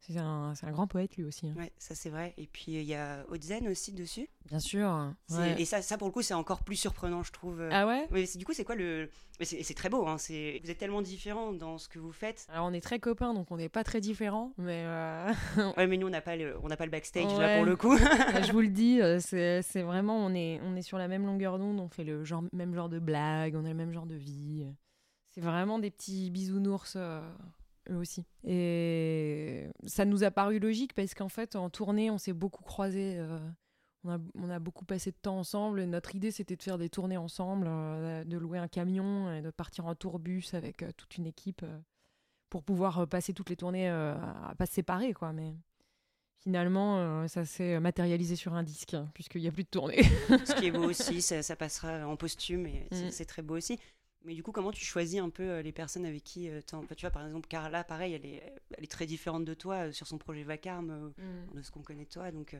C'est 0.00 0.16
un, 0.18 0.54
grand 0.72 0.86
poète 0.86 1.16
lui 1.16 1.24
aussi. 1.24 1.46
hein. 1.46 1.54
Ouais, 1.56 1.72
ça 1.78 1.94
c'est 1.94 2.10
vrai. 2.10 2.32
Et 2.38 2.46
puis 2.46 2.72
il 2.72 2.82
y 2.82 2.94
a 2.94 3.24
Ozen 3.28 3.68
aussi 3.68 3.92
dessus. 3.92 4.28
Bien 4.46 4.58
sûr. 4.58 5.12
Ouais. 5.30 5.60
Et 5.60 5.64
ça, 5.64 5.82
ça 5.82 5.98
pour 5.98 6.08
le 6.08 6.12
coup, 6.12 6.22
c'est 6.22 6.34
encore 6.34 6.62
plus 6.64 6.76
surprenant, 6.76 7.22
je 7.22 7.32
trouve. 7.32 7.62
Ah 7.70 7.86
ouais? 7.86 8.08
Mais 8.10 8.24
du 8.34 8.44
coup, 8.44 8.52
c'est 8.54 8.64
quoi 8.64 8.74
le. 8.74 9.10
c'est 9.42 9.74
très 9.74 9.90
beau, 9.90 10.06
hein. 10.06 10.16
Vous 10.16 10.70
êtes 10.70 10.78
tellement 10.78 11.02
différents 11.02 11.52
dans 11.52 11.78
ce 11.78 11.88
que 11.88 11.98
vous 11.98 12.12
faites. 12.12 12.46
Alors 12.48 12.66
on 12.66 12.72
est 12.72 12.80
très 12.80 12.98
copains, 12.98 13.34
donc 13.34 13.50
on 13.50 13.58
n'est 13.58 13.68
pas 13.68 13.84
très 13.84 14.00
différents, 14.00 14.52
mais 14.56 14.84
euh, 14.86 15.32
Ouais, 15.76 15.86
mais 15.86 15.96
nous, 15.96 16.06
on 16.06 16.10
n'a 16.10 16.22
pas, 16.22 16.36
le... 16.36 16.56
on 16.62 16.68
pas 16.68 16.84
le 16.86 16.90
backstage 16.90 17.38
là 17.38 17.56
pour 17.56 17.66
le 17.66 17.76
coup. 17.76 17.96
je 17.98 18.52
vous 18.52 18.60
le 18.60 18.68
dis, 18.68 19.00
euh, 19.02 19.18
c'est 19.20 19.82
vraiment, 19.82 20.16
on 20.16 20.34
est, 20.34 20.60
on 20.64 20.76
est 20.76 20.82
sur 20.82 20.98
la 20.98 21.08
même 21.08 21.26
longueur 21.26 21.58
d'onde, 21.58 21.78
on 21.78 21.88
fait 21.88 22.04
le 22.04 22.24
genre, 22.24 22.42
même 22.52 22.74
genre 22.74 22.88
de 22.88 22.98
blagues, 22.98 23.54
on 23.54 23.64
a 23.64 23.68
le 23.68 23.74
même 23.74 23.92
genre 23.92 24.06
de 24.06 24.14
vie. 24.16 24.66
C'est 25.28 25.40
vraiment 25.40 25.78
des 25.78 25.90
petits 25.90 26.30
bisounours, 26.30 26.94
euh, 26.96 27.20
eux 27.90 27.96
aussi. 27.96 28.24
Et 28.44 29.66
ça 29.86 30.04
nous 30.04 30.24
a 30.24 30.30
paru 30.30 30.58
logique 30.58 30.94
parce 30.94 31.14
qu'en 31.14 31.28
fait, 31.28 31.56
en 31.56 31.70
tournée, 31.70 32.10
on 32.10 32.18
s'est 32.18 32.32
beaucoup 32.32 32.62
croisés. 32.62 33.16
euh, 33.18 33.38
on, 34.04 34.10
a, 34.14 34.18
on 34.34 34.48
a 34.48 34.58
beaucoup 34.58 34.84
passé 34.84 35.10
de 35.10 35.16
temps 35.20 35.38
ensemble. 35.38 35.80
Et 35.80 35.86
notre 35.86 36.14
idée, 36.16 36.30
c'était 36.30 36.56
de 36.56 36.62
faire 36.62 36.78
des 36.78 36.88
tournées 36.88 37.16
ensemble, 37.18 37.66
euh, 37.68 38.24
de 38.24 38.36
louer 38.38 38.58
un 38.58 38.68
camion 38.68 39.32
et 39.32 39.42
de 39.42 39.50
partir 39.50 39.86
en 39.86 39.94
tourbus 39.94 40.44
avec 40.54 40.82
euh, 40.82 40.90
toute 40.96 41.16
une 41.18 41.26
équipe 41.26 41.64
pour 42.48 42.62
pouvoir 42.64 43.06
passer 43.06 43.32
toutes 43.34 43.50
les 43.50 43.56
tournées 43.56 43.88
euh, 43.90 44.14
à 44.48 44.54
pas 44.56 44.66
se 44.66 44.72
séparer, 44.72 45.12
quoi. 45.12 45.32
Mais 45.32 45.54
finalement, 46.38 46.98
euh, 46.98 47.28
ça 47.28 47.44
s'est 47.44 47.78
matérialisé 47.80 48.34
sur 48.36 48.54
un 48.54 48.62
disque, 48.62 48.94
hein, 48.94 49.08
puisqu'il 49.14 49.42
n'y 49.42 49.48
a 49.48 49.52
plus 49.52 49.64
de 49.64 49.68
tournée. 49.68 50.02
ce 50.02 50.54
qui 50.58 50.66
est 50.66 50.70
beau 50.70 50.84
aussi, 50.88 51.20
ça, 51.22 51.42
ça 51.42 51.54
passera 51.54 52.06
en 52.08 52.16
posthume 52.16 52.66
et 52.66 52.88
c'est 52.90 53.04
Mm. 53.06 53.10
c'est 53.10 53.24
très 53.26 53.42
beau 53.42 53.56
aussi. 53.56 53.78
Mais 54.24 54.34
du 54.34 54.42
coup, 54.42 54.52
comment 54.52 54.70
tu 54.70 54.84
choisis 54.84 55.18
un 55.20 55.30
peu 55.30 55.42
euh, 55.42 55.62
les 55.62 55.72
personnes 55.72 56.04
avec 56.04 56.22
qui 56.24 56.48
euh, 56.50 56.60
t'en- 56.60 56.84
Tu 56.84 57.00
vois, 57.02 57.10
par 57.10 57.24
exemple, 57.26 57.48
Carla, 57.48 57.84
pareil, 57.84 58.12
elle 58.14 58.26
est, 58.26 58.42
elle 58.76 58.84
est 58.84 58.90
très 58.90 59.06
différente 59.06 59.44
de 59.46 59.54
toi 59.54 59.86
euh, 59.86 59.92
sur 59.92 60.06
son 60.06 60.18
projet 60.18 60.42
Vacarme, 60.42 60.90
euh, 60.90 61.44
de 61.54 61.62
ce 61.62 61.70
qu'on 61.70 61.82
connaît 61.82 62.04
de 62.04 62.10
toi. 62.10 62.30
Donc, 62.30 62.54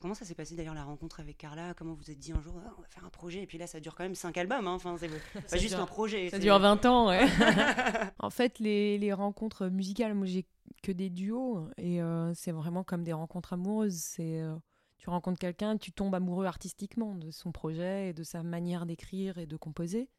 comment 0.00 0.12
ça 0.14 0.26
s'est 0.26 0.34
passé 0.34 0.54
d'ailleurs 0.54 0.74
la 0.74 0.84
rencontre 0.84 1.20
avec 1.20 1.38
Carla? 1.38 1.72
Comment 1.74 1.94
vous 1.94 2.10
êtes 2.10 2.18
dit 2.18 2.32
un 2.32 2.42
jour, 2.42 2.60
Ah, 2.66 2.74
on 2.76 2.82
va 2.82 2.88
faire 2.88 3.04
un 3.06 3.10
projet 3.10 3.42
Et 3.42 3.46
puis 3.46 3.56
là, 3.56 3.66
ça 3.66 3.80
dure 3.80 3.94
quand 3.94 4.04
même 4.04 4.14
cinq 4.14 4.36
albums. 4.36 4.66
Hein. 4.66 4.74
Enfin, 4.74 4.96
c'est 4.98 5.08
pas 5.50 5.56
juste 5.56 5.74
dure- 5.74 5.80
un 5.82 5.86
projet. 5.86 6.28
Ça 6.28 6.38
dure 6.38 6.58
20 6.58 6.84
ans, 6.84 7.08
ouais. 7.08 7.26
en 8.18 8.30
fait, 8.30 8.58
les, 8.58 8.98
les 8.98 9.12
rencontres 9.14 9.68
musicales, 9.68 10.14
moi 10.14 10.26
j'ai 10.26 10.46
que 10.82 10.92
des 10.92 11.08
duos 11.10 11.66
et 11.78 12.02
euh, 12.02 12.32
c'est 12.34 12.52
vraiment 12.52 12.84
comme 12.84 13.02
des 13.02 13.14
rencontres 13.14 13.54
amoureuses. 13.54 13.96
C'est 13.96 14.40
euh, 14.42 14.54
tu 14.98 15.08
rencontres 15.08 15.38
quelqu'un, 15.38 15.78
tu 15.78 15.90
tombes 15.90 16.14
amoureux 16.14 16.44
artistiquement 16.44 17.14
de 17.14 17.30
son 17.30 17.50
projet 17.50 18.10
et 18.10 18.12
de 18.12 18.22
sa 18.22 18.42
manière 18.42 18.84
d'écrire 18.84 19.38
et 19.38 19.46
de 19.46 19.56
composer. 19.56 20.10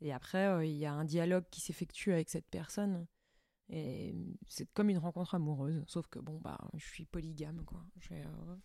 Et 0.00 0.12
après, 0.12 0.46
euh, 0.46 0.64
il 0.64 0.76
y 0.76 0.86
a 0.86 0.92
un 0.92 1.04
dialogue 1.04 1.44
qui 1.50 1.60
s'effectue 1.60 2.12
avec 2.12 2.28
cette 2.28 2.48
personne. 2.48 3.06
Et 3.68 4.14
c'est 4.46 4.70
comme 4.74 4.90
une 4.90 4.98
rencontre 4.98 5.34
amoureuse, 5.34 5.82
sauf 5.88 6.06
que 6.06 6.18
bon, 6.20 6.38
bah, 6.38 6.58
je 6.74 6.84
suis 6.84 7.04
polygame, 7.04 7.64
quoi. 7.64 7.84
J'ai, 7.98 8.20
euh, 8.20 8.56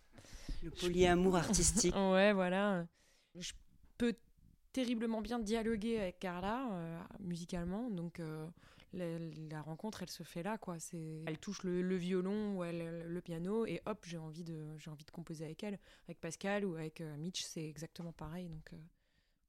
Le 0.62 0.70
polyamour 0.70 1.36
artistique. 1.36 1.94
Ouais, 1.96 2.32
voilà. 2.32 2.86
Je 3.34 3.52
peux 3.98 4.14
terriblement 4.72 5.20
bien 5.20 5.38
dialoguer 5.38 5.98
avec 5.98 6.20
Carla 6.20 6.68
euh, 6.72 7.00
musicalement, 7.20 7.90
donc 7.90 8.20
euh, 8.20 8.46
la, 8.92 9.18
la 9.50 9.60
rencontre, 9.60 10.02
elle 10.02 10.10
se 10.10 10.22
fait 10.22 10.42
là, 10.44 10.56
quoi. 10.56 10.78
C'est, 10.78 11.24
elle 11.26 11.38
touche 11.38 11.64
le, 11.64 11.82
le 11.82 11.96
violon 11.96 12.56
ou 12.56 12.64
elle, 12.64 13.02
le 13.06 13.20
piano 13.20 13.66
et 13.66 13.80
hop, 13.86 14.04
j'ai 14.06 14.18
envie 14.18 14.44
de, 14.44 14.78
j'ai 14.78 14.90
envie 14.90 15.04
de 15.04 15.10
composer 15.10 15.44
avec 15.44 15.64
elle, 15.64 15.78
avec 16.06 16.20
Pascal 16.20 16.64
ou 16.64 16.76
avec 16.76 17.00
euh, 17.00 17.16
Mitch, 17.16 17.42
c'est 17.42 17.66
exactement 17.66 18.12
pareil. 18.12 18.48
Donc 18.48 18.70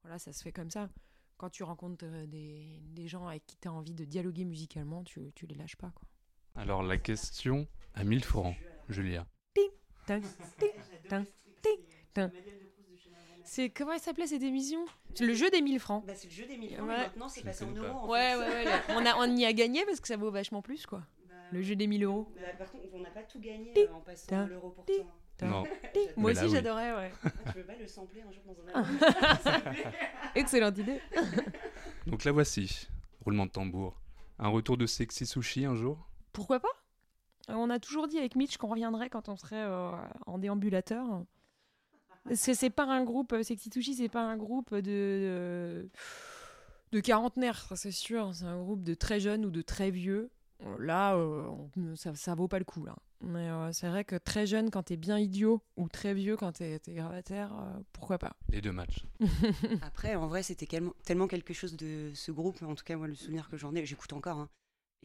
voilà, 0.02 0.18
ça 0.18 0.32
se 0.32 0.42
fait 0.42 0.52
comme 0.52 0.70
ça. 0.70 0.90
Quand 1.36 1.50
tu 1.50 1.62
rencontres 1.64 2.04
euh, 2.06 2.26
des, 2.26 2.80
des 2.92 3.08
gens 3.08 3.26
avec 3.26 3.44
qui 3.46 3.56
tu 3.56 3.68
as 3.68 3.72
envie 3.72 3.94
de 3.94 4.04
dialoguer 4.04 4.44
musicalement, 4.44 5.02
tu, 5.04 5.32
tu 5.34 5.46
les 5.46 5.54
lâches 5.56 5.76
pas, 5.76 5.90
quoi. 5.94 6.06
Alors 6.56 6.82
la 6.84 6.96
question 6.98 7.66
à 7.94 8.04
1000 8.04 8.22
francs, 8.24 8.54
Julia. 8.88 9.26
C'est 13.42 13.68
comment 13.70 13.92
elle 13.92 14.00
s'appelait 14.00 14.26
cette 14.26 14.42
émission? 14.42 14.84
C'est 15.14 15.26
le 15.26 15.34
jeu 15.34 15.50
des 15.50 15.60
1000 15.60 15.78
francs. 15.78 16.04
Bah, 16.06 16.14
c'est 16.14 16.28
le 16.28 16.32
jeu 16.32 16.46
des 16.46 16.56
millions. 16.56 16.80
Ouais. 16.86 16.96
Maintenant, 16.96 17.28
c'est 17.28 17.42
passé 17.42 17.64
en 17.64 17.72
euros. 17.72 17.86
pas. 17.86 17.92
en 17.94 18.08
Ouais, 18.08 18.34
ouais, 18.36 18.64
ouais. 18.64 18.66
on, 18.90 19.04
a, 19.04 19.14
on 19.16 19.36
y 19.36 19.44
a 19.44 19.52
gagné 19.52 19.84
parce 19.84 20.00
que 20.00 20.08
ça 20.08 20.16
vaut 20.16 20.30
vachement 20.30 20.62
plus, 20.62 20.86
quoi. 20.86 21.02
Bah, 21.28 21.34
Le 21.52 21.60
jeu 21.62 21.76
des 21.76 21.86
1000 21.86 22.04
euros. 22.04 22.26
bah, 22.36 22.42
par 22.58 22.70
contre, 22.72 22.84
on 22.94 23.00
n'a 23.00 23.10
pas 23.10 23.22
tout 23.22 23.40
gagné 23.40 23.72
euh, 23.76 23.92
en 23.92 24.00
passant 24.00 24.46
l'euro 24.46 24.70
pour 24.70 24.84
toi. 24.86 24.94
Non. 25.42 25.64
Moi 26.16 26.30
aussi, 26.30 26.44
oui. 26.44 26.50
j'adorais, 26.50 26.94
ouais. 26.94 27.12
Ah, 27.24 27.52
Tu 27.52 27.58
veux 27.58 27.64
pas 27.64 27.76
le 27.76 27.86
sampler 27.86 28.22
un 28.22 28.32
jour 28.32 28.42
dans 28.46 28.78
un 28.80 28.82
album? 28.82 29.92
Excellente 30.34 30.78
idée. 30.78 31.00
Donc 32.06 32.24
la 32.24 32.32
voici. 32.32 32.88
Roulement 33.24 33.46
de 33.46 33.50
tambour. 33.50 34.00
Un 34.38 34.48
retour 34.48 34.76
de 34.76 34.86
Sexy 34.86 35.26
Sushi 35.26 35.64
un 35.64 35.74
jour? 35.74 36.08
Pourquoi 36.32 36.60
pas? 36.60 36.68
On 37.48 37.68
a 37.70 37.78
toujours 37.78 38.08
dit 38.08 38.18
avec 38.18 38.36
Mitch 38.36 38.56
qu'on 38.56 38.68
reviendrait 38.68 39.10
quand 39.10 39.28
on 39.28 39.36
serait 39.36 39.56
euh, 39.62 39.90
en 40.26 40.38
déambulateur. 40.38 41.24
C'est 42.32 42.54
c'est 42.54 42.70
pas 42.70 42.84
un 42.84 43.04
groupe, 43.04 43.32
euh, 43.34 43.42
Sexy 43.42 43.70
Sushi, 43.72 43.94
c'est 43.94 44.08
pas 44.08 44.22
un 44.22 44.36
groupe 44.36 44.74
de, 44.74 44.80
de, 44.80 45.90
de 46.92 47.00
quarantenaires, 47.00 47.66
c'est 47.76 47.90
sûr. 47.90 48.34
C'est 48.34 48.46
un 48.46 48.62
groupe 48.62 48.82
de 48.82 48.94
très 48.94 49.20
jeunes 49.20 49.44
ou 49.44 49.50
de 49.50 49.60
très 49.62 49.90
vieux. 49.90 50.30
Euh, 50.64 50.76
Là, 50.78 51.14
euh, 51.16 51.44
ça, 51.96 52.14
ça 52.14 52.34
vaut 52.34 52.48
pas 52.48 52.58
le 52.58 52.64
coup. 52.64 52.84
Là. 52.84 52.96
Mais 53.20 53.48
euh, 53.48 53.72
c'est 53.72 53.88
vrai 53.88 54.04
que 54.04 54.16
très 54.16 54.46
jeune 54.46 54.70
quand 54.70 54.82
t'es 54.84 54.96
bien 54.96 55.18
idiot 55.18 55.62
ou 55.76 55.88
très 55.88 56.14
vieux 56.14 56.36
quand 56.36 56.52
t'es 56.52 56.78
t'es 56.78 56.94
gravataire, 56.94 57.52
euh, 57.54 57.80
pourquoi 57.92 58.18
pas? 58.18 58.34
Les 58.50 58.60
deux 58.60 58.72
matchs. 58.72 59.04
Après, 59.82 60.14
en 60.14 60.26
vrai, 60.26 60.42
c'était 60.42 60.68
tellement 61.04 61.26
quelque 61.26 61.54
chose 61.54 61.76
de 61.76 62.10
ce 62.14 62.30
groupe. 62.32 62.62
En 62.62 62.74
tout 62.74 62.84
cas, 62.84 62.96
moi, 62.96 63.06
le 63.06 63.14
souvenir 63.14 63.48
que 63.48 63.56
j'en 63.56 63.74
ai, 63.74 63.84
j'écoute 63.86 64.12
encore. 64.12 64.38
hein. 64.38 64.48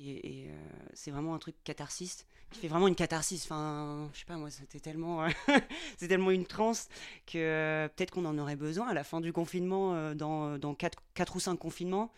Et, 0.02 0.46
et, 0.46 0.50
euh, 0.50 0.54
c'est 0.94 1.12
vraiment 1.12 1.36
un 1.36 1.40
truc 1.40 1.56
catharsis, 1.66 2.26
qui 2.52 2.60
fait 2.62 2.68
vraiment 2.70 2.88
une 2.88 2.96
catharsis. 2.96 3.44
Enfin, 3.44 4.10
je 4.14 4.20
sais 4.20 4.26
pas, 4.26 4.38
moi, 4.38 4.50
c'était 4.50 4.80
tellement, 4.80 5.24
euh, 5.26 5.28
c'est 5.98 6.08
tellement 6.08 6.32
une 6.32 6.46
transe 6.46 6.88
que 7.28 7.38
euh, 7.38 7.90
peut-être 7.90 8.12
qu'on 8.12 8.24
en 8.24 8.38
aurait 8.38 8.56
besoin 8.56 8.88
à 8.88 8.94
la 8.94 9.04
fin 9.04 9.20
du 9.20 9.34
confinement, 9.34 9.96
euh, 9.96 10.14
dans, 10.16 10.58
dans 10.58 10.74
4, 10.74 11.36
ou 11.36 11.40
5 11.42 11.58
confinements. 11.58 12.14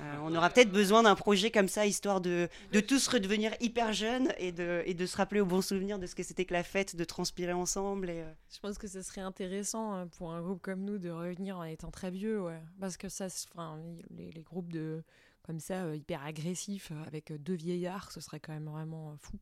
Euh, 0.00 0.16
on 0.22 0.34
aura 0.34 0.50
peut-être 0.50 0.70
besoin 0.70 1.02
d'un 1.02 1.14
projet 1.14 1.50
comme 1.50 1.68
ça, 1.68 1.86
histoire 1.86 2.20
de, 2.20 2.48
de 2.72 2.80
tous 2.80 3.08
redevenir 3.08 3.52
hyper 3.60 3.92
jeunes 3.94 4.32
et 4.38 4.52
de, 4.52 4.82
et 4.84 4.92
de 4.94 5.06
se 5.06 5.16
rappeler 5.16 5.40
au 5.40 5.46
bon 5.46 5.62
souvenir 5.62 5.98
de 5.98 6.06
ce 6.06 6.14
que 6.14 6.22
c'était 6.22 6.44
que 6.44 6.52
la 6.52 6.62
fête, 6.62 6.96
de 6.96 7.04
transpirer 7.04 7.52
ensemble. 7.54 8.10
Et, 8.10 8.20
euh, 8.20 8.32
Je 8.54 8.60
pense 8.60 8.76
que 8.76 8.88
ce 8.88 9.00
serait 9.00 9.22
intéressant 9.22 9.94
euh, 9.96 10.04
pour 10.18 10.32
un 10.32 10.42
groupe 10.42 10.60
comme 10.60 10.80
nous 10.84 10.98
de 10.98 11.08
revenir 11.10 11.56
en 11.58 11.64
étant 11.64 11.90
très 11.90 12.10
vieux, 12.10 12.42
ouais. 12.42 12.60
Parce 12.78 12.96
que 12.98 13.08
ça, 13.08 13.26
enfin, 13.54 13.78
les, 14.10 14.30
les 14.32 14.42
groupes 14.42 14.70
de 14.72 15.02
comme 15.46 15.60
ça 15.60 15.84
euh, 15.84 15.96
hyper 15.96 16.24
agressifs 16.24 16.92
avec 17.06 17.32
deux 17.32 17.54
vieillards, 17.54 18.10
ce 18.12 18.20
serait 18.20 18.40
quand 18.40 18.52
même 18.52 18.68
vraiment 18.68 19.16
fou. 19.20 19.38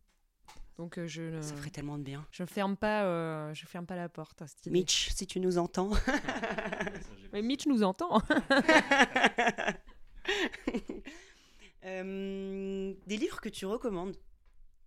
Donc 0.76 0.98
je 1.06 1.22
ne 1.22 1.40
Ça 1.40 1.54
ferait 1.54 1.70
tellement 1.70 1.98
de 1.98 2.02
bien. 2.02 2.26
je 2.32 2.44
ferme 2.44 2.76
pas 2.76 3.04
euh, 3.04 3.54
je 3.54 3.64
ferme 3.64 3.86
pas 3.86 3.94
la 3.94 4.08
porte 4.08 4.42
à 4.42 4.48
cette 4.48 4.66
idée. 4.66 4.72
Mitch, 4.72 5.08
si 5.14 5.24
tu 5.26 5.38
nous 5.38 5.56
entends. 5.56 5.90
Mais 7.32 7.42
Mitch 7.42 7.66
nous 7.66 7.82
entend. 7.84 8.20
Euh, 11.86 12.94
des 13.06 13.16
livres 13.18 13.40
que 13.42 13.50
tu 13.50 13.66
recommandes 13.66 14.16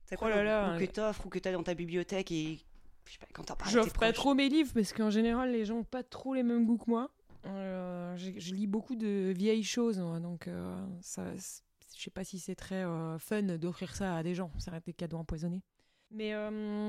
T'as 0.08 0.16
Oh 0.22 0.28
là 0.30 0.42
là, 0.44 0.76
ou 0.76 0.80
que 0.80 0.86
t'offres 0.86 1.26
ou 1.26 1.30
que 1.30 1.38
t'as 1.38 1.52
dans 1.52 1.62
ta 1.62 1.76
bibliothèque 1.76 2.32
et 2.32 2.60
je 3.06 3.12
sais 3.12 3.20
pas, 3.20 3.28
quand 3.34 3.44
t'en 3.44 3.56
parles 3.56 3.72
J'offre 3.72 3.94
pas 3.94 4.08
proches. 4.08 4.16
trop 4.16 4.34
mes 4.34 4.50
livres 4.50 4.72
parce 4.74 4.94
qu'en 4.94 5.12
général 5.12 5.52
les 5.52 5.64
gens 5.66 5.78
ont 5.78 5.84
pas 5.84 6.02
trop 6.02 6.34
les 6.34 6.42
mêmes 6.44 6.66
goûts 6.66 6.78
que 6.80 6.90
moi. 6.90 7.12
Euh, 7.46 8.18
je 8.18 8.52
lis 8.56 8.66
beaucoup 8.68 8.96
de 8.96 9.32
vieilles 9.38 9.64
choses, 9.64 9.98
donc 9.98 10.48
euh, 10.48 10.76
ça, 11.02 11.36
je 11.36 12.02
sais 12.04 12.10
pas 12.10 12.24
si 12.24 12.40
c'est 12.40 12.56
très 12.56 12.84
euh, 12.84 13.20
fun 13.20 13.44
d'offrir 13.44 13.96
ça 13.96 14.16
à 14.18 14.24
des 14.24 14.34
gens. 14.34 14.52
Ça 14.58 14.72
reste 14.72 14.88
des 14.88 14.94
cadeaux 14.94 15.18
empoisonnés. 15.18 15.62
Mais 16.10 16.34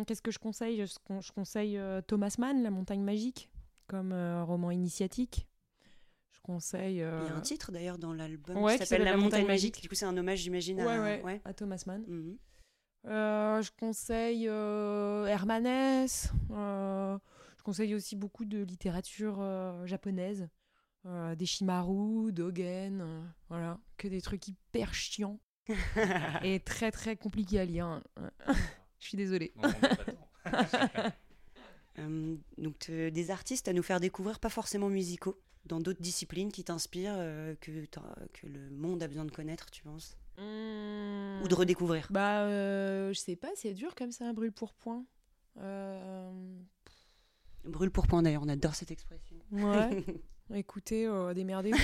qu'est-ce 0.07 0.23
que 0.23 0.31
je 0.31 0.39
conseille? 0.39 0.87
Je, 0.87 0.95
con- 1.05 1.21
je 1.21 1.33
conseille 1.33 1.79
Thomas 2.07 2.35
Mann, 2.39 2.63
La 2.63 2.71
Montagne 2.71 3.03
Magique, 3.03 3.51
comme 3.89 4.13
roman 4.47 4.71
initiatique. 4.71 5.47
Euh, 6.51 6.89
Il 6.89 6.97
y 6.97 7.03
a 7.03 7.37
un 7.37 7.41
titre 7.41 7.71
d'ailleurs 7.73 7.99
dans 7.99 8.13
l'album 8.13 8.57
Ouais, 8.59 8.75
qui 8.75 8.81
qui 8.81 8.87
s'appelle 8.87 9.05
La 9.05 9.17
Montagne 9.17 9.47
Magique. 9.47 9.81
Du 9.83 9.89
coup, 9.89 9.95
c'est 9.95 10.07
un 10.07 10.17
hommage, 10.17 10.39
j'imagine. 10.41 10.79
ouais, 10.81 11.21
à... 11.21 11.25
ouais, 11.25 11.41
à 11.45 11.53
Thomas 11.55 11.83
Mann. 11.87 12.03
Mhm. 12.07 12.39
Euh, 13.07 13.63
je 13.63 13.71
conseille 13.79 14.49
euh, 14.49 15.27
Hermanès. 15.27 16.31
euh, 16.51 17.17
je 17.59 17.63
conseille 17.63 17.95
aussi 17.95 18.17
beaucoup 18.17 18.45
de 18.45 18.63
littérature 18.63 19.37
euh, 19.41 19.87
japonaise. 19.87 20.49
Euh, 21.07 21.35
des 21.37 21.47
Shimaru, 21.47 22.33
Dogen. 22.33 23.01
euh, 23.01 23.23
voilà. 23.49 23.79
Que 23.97 24.09
des 24.09 24.21
trucs 24.21 24.49
hyper 24.49 24.93
chiants 24.95 25.39
et 26.43 26.61
très 26.61 26.91
très 26.91 27.17
compliqués 27.17 27.61
à 27.61 27.65
lire. 27.65 27.87
hein. 27.87 28.03
je 28.99 29.07
suis 29.09 29.17
désolée. 29.17 29.53
Euh, 31.99 32.37
donc, 32.59 32.79
te- 32.79 33.09
des 33.09 33.31
artistes 33.33 33.67
à 33.67 33.73
nous 33.73 33.83
faire 33.83 33.99
découvrir, 33.99 34.39
pas 34.39 34.51
forcément 34.51 34.89
musicaux, 34.89 35.37
dans 35.67 35.81
d'autres 35.81 36.01
disciplines 36.01 36.51
qui 36.53 36.65
t'inspirent, 36.65 37.17
euh, 37.17 37.55
que, 37.61 37.71
le 38.47 38.71
monde 38.71 39.03
a 39.03 39.09
besoin 39.09 39.25
de 39.25 39.31
connaître, 39.31 39.71
tu 39.71 39.83
penses? 39.83 40.17
Hmm. 40.39 41.43
Ou 41.43 41.49
de 41.49 41.55
redécouvrir? 41.55 42.07
Bah, 42.11 42.43
euh, 42.43 43.13
je 43.13 43.19
sais 43.19 43.37
pas, 43.37 43.51
c'est 43.55 43.75
dur 43.75 43.95
comme 43.95 44.13
ça, 44.13 44.27
un 44.27 44.33
brûle 44.33 44.53
pour 44.53 44.73
point. 44.73 45.05
Euh, 45.61 46.31
Brûle 47.65 47.91
pour 47.91 48.07
point 48.07 48.23
d'ailleurs, 48.23 48.43
on 48.45 48.49
adore 48.49 48.75
cette 48.75 48.91
expression. 48.91 49.37
ouais. 49.53 50.05
Écoutez, 50.55 51.07
euh, 51.07 51.35
démerdez. 51.35 51.73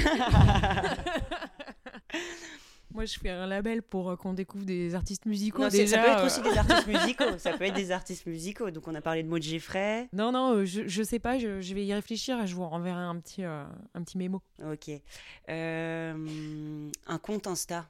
Moi, 2.95 3.05
je 3.07 3.19
fais 3.19 3.29
un 3.31 3.47
label 3.47 3.83
pour 3.83 4.09
euh, 4.11 4.17
qu'on 4.17 4.33
découvre 4.35 4.65
des 4.65 4.95
artistes 4.95 5.27
musicaux. 5.27 5.63
Non, 5.63 5.69
c'est- 5.71 5.79
déjà, 5.79 5.97
ça 5.97 6.03
peut 6.05 6.11
être 6.11 6.21
euh. 6.23 6.27
aussi 6.27 6.43
des 6.43 6.57
artistes 6.59 6.87
musicaux. 7.03 7.39
Ça 7.39 7.53
peut 7.59 7.65
être 7.65 7.75
des 7.75 7.91
artistes 7.91 8.27
musicaux. 8.27 8.71
Donc 8.71 8.87
on 8.89 8.95
a 8.95 9.01
parlé 9.01 9.23
de 9.25 9.29
Maud 9.29 9.43
Geffray. 9.43 10.09
Non, 10.13 10.31
non, 10.33 10.55
euh, 10.55 10.65
je, 10.65 10.87
je 10.87 11.03
sais 11.03 11.19
pas, 11.19 11.39
je, 11.39 11.61
je 11.61 11.75
vais 11.75 11.85
y 11.85 11.93
réfléchir 11.93 12.41
et 12.41 12.47
je 12.47 12.55
vous 12.55 12.67
renverrai 12.67 13.01
un 13.03 13.19
petit, 13.19 13.43
euh, 13.45 13.65
un 13.95 14.03
petit 14.03 14.17
mémo. 14.17 14.41
Ok. 14.65 14.91
Euh, 15.49 16.91
un 17.07 17.19
compte 17.19 17.47
Insta 17.47 17.87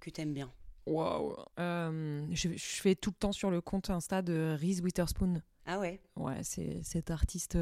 que 0.00 0.10
t'aimes 0.10 0.32
bien. 0.34 0.50
Waouh. 0.86 1.36
Je, 1.58 2.48
je 2.56 2.80
fais 2.80 2.94
tout 2.96 3.10
le 3.10 3.16
temps 3.16 3.32
sur 3.32 3.50
le 3.50 3.60
compte 3.60 3.90
Insta 3.90 4.22
de 4.22 4.56
Reese 4.60 4.80
Witherspoon. 4.80 5.40
Ah 5.66 5.78
ouais. 5.78 6.00
Ouais, 6.16 6.40
c'est 6.42 6.80
cette 6.82 7.12
artiste 7.12 7.56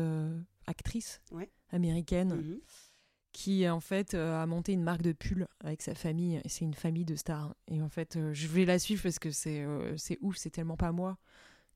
actrice 0.66 1.20
Ouais. 1.32 1.50
américaine 1.70 2.34
Mhm. 2.34 2.60
Qui 3.32 3.68
en 3.68 3.80
fait 3.80 4.14
euh, 4.14 4.42
a 4.42 4.46
monté 4.46 4.72
une 4.72 4.82
marque 4.82 5.02
de 5.02 5.12
pull 5.12 5.46
avec 5.62 5.82
sa 5.82 5.94
famille 5.94 6.40
c'est 6.46 6.64
une 6.64 6.74
famille 6.74 7.04
de 7.04 7.14
stars 7.14 7.54
et 7.68 7.80
en 7.80 7.88
fait 7.88 8.16
euh, 8.16 8.34
je 8.34 8.48
vais 8.48 8.64
la 8.64 8.78
suivre 8.78 9.02
parce 9.02 9.18
que 9.20 9.30
c'est 9.30 9.62
euh, 9.62 9.96
c'est 9.96 10.18
ouf 10.20 10.36
c'est 10.36 10.50
tellement 10.50 10.76
pas 10.76 10.90
moi 10.90 11.16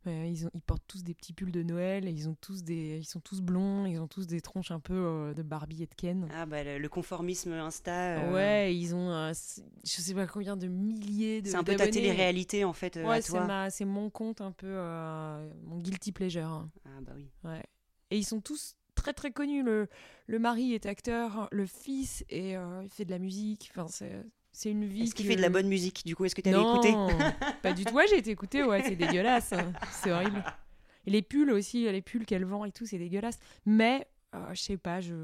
Mais 0.04 0.32
ils, 0.32 0.46
ont, 0.46 0.50
ils 0.52 0.60
portent 0.62 0.82
tous 0.88 1.04
des 1.04 1.14
petits 1.14 1.32
pulls 1.32 1.52
de 1.52 1.62
Noël 1.62 2.08
et 2.08 2.10
ils 2.10 2.28
ont 2.28 2.34
tous 2.40 2.64
des 2.64 2.98
ils 2.98 3.04
sont 3.06 3.20
tous 3.20 3.40
blonds 3.40 3.86
ils 3.86 4.00
ont 4.00 4.08
tous 4.08 4.26
des 4.26 4.40
tronches 4.40 4.72
un 4.72 4.80
peu 4.80 5.32
de 5.36 5.42
Barbie 5.42 5.84
et 5.84 5.86
de 5.86 5.94
Ken 5.94 6.28
Ah 6.34 6.44
bah 6.44 6.64
le, 6.64 6.78
le 6.78 6.88
conformisme 6.88 7.52
Insta. 7.52 8.32
ouais 8.32 8.74
ils 8.76 8.92
ont 8.94 9.32
je 9.32 10.00
sais 10.00 10.14
pas 10.14 10.26
combien 10.26 10.56
de 10.56 10.66
milliers 10.66 11.40
de 11.40 11.48
C'est 11.50 11.56
un 11.56 11.62
peu 11.62 11.76
ta 11.76 11.86
télé-réalité 11.88 12.64
en 12.64 12.72
fait 12.72 12.96
ouais 12.96 13.22
c'est 13.22 13.30
toi. 13.30 13.46
ma 13.46 13.70
c'est 13.70 13.84
mon 13.84 14.10
compte 14.10 14.40
un 14.40 14.50
peu 14.52 14.74
mon 15.62 15.78
guilty 15.78 16.10
pleasure 16.10 16.46
hein. 16.48 16.70
Ah 16.84 17.00
bah 17.00 17.12
oui. 17.14 17.30
Ouais. 17.44 17.62
Et 18.10 18.18
ils 18.18 18.24
sont 18.24 18.40
tous 18.40 18.76
très 19.04 19.12
très 19.12 19.30
connus. 19.32 19.62
Le, 19.62 19.86
le 20.26 20.38
mari 20.38 20.72
est 20.74 20.86
acteur, 20.86 21.48
le 21.52 21.66
fils 21.66 22.24
et 22.30 22.56
euh, 22.56 22.80
il 22.82 22.88
fait 22.90 23.04
de 23.04 23.10
la 23.10 23.18
musique. 23.18 23.70
Enfin, 23.76 23.86
c'est, 23.88 24.24
c'est 24.52 24.70
une 24.70 24.84
vie. 24.86 25.02
Est-ce 25.02 25.14
qu'il 25.14 25.26
fait 25.26 25.36
de 25.36 25.42
la 25.42 25.50
bonne 25.50 25.68
musique 25.68 26.04
Du 26.06 26.16
coup, 26.16 26.24
est-ce 26.24 26.34
que 26.34 26.40
t'avais 26.40 26.56
non, 26.56 26.80
écouté? 26.82 26.94
pas 27.62 27.72
du 27.74 27.84
tout. 27.84 27.94
Ouais, 27.94 28.06
j'ai 28.08 28.18
été 28.18 28.30
écouté. 28.30 28.62
Ouais, 28.62 28.82
c'est 28.82 28.96
dégueulasse. 28.96 29.52
C'est 30.02 30.10
horrible. 30.10 30.42
Et 31.06 31.10
les 31.10 31.20
pulls 31.22 31.50
aussi, 31.50 31.84
les 31.90 32.00
pulls 32.00 32.24
qu'elle 32.24 32.46
vend 32.46 32.64
et 32.64 32.72
tout, 32.72 32.86
c'est 32.86 32.96
dégueulasse. 32.98 33.38
Mais 33.66 34.06
euh, 34.34 34.38
je 34.54 34.60
sais 34.62 34.76
pas, 34.78 35.00
je. 35.02 35.14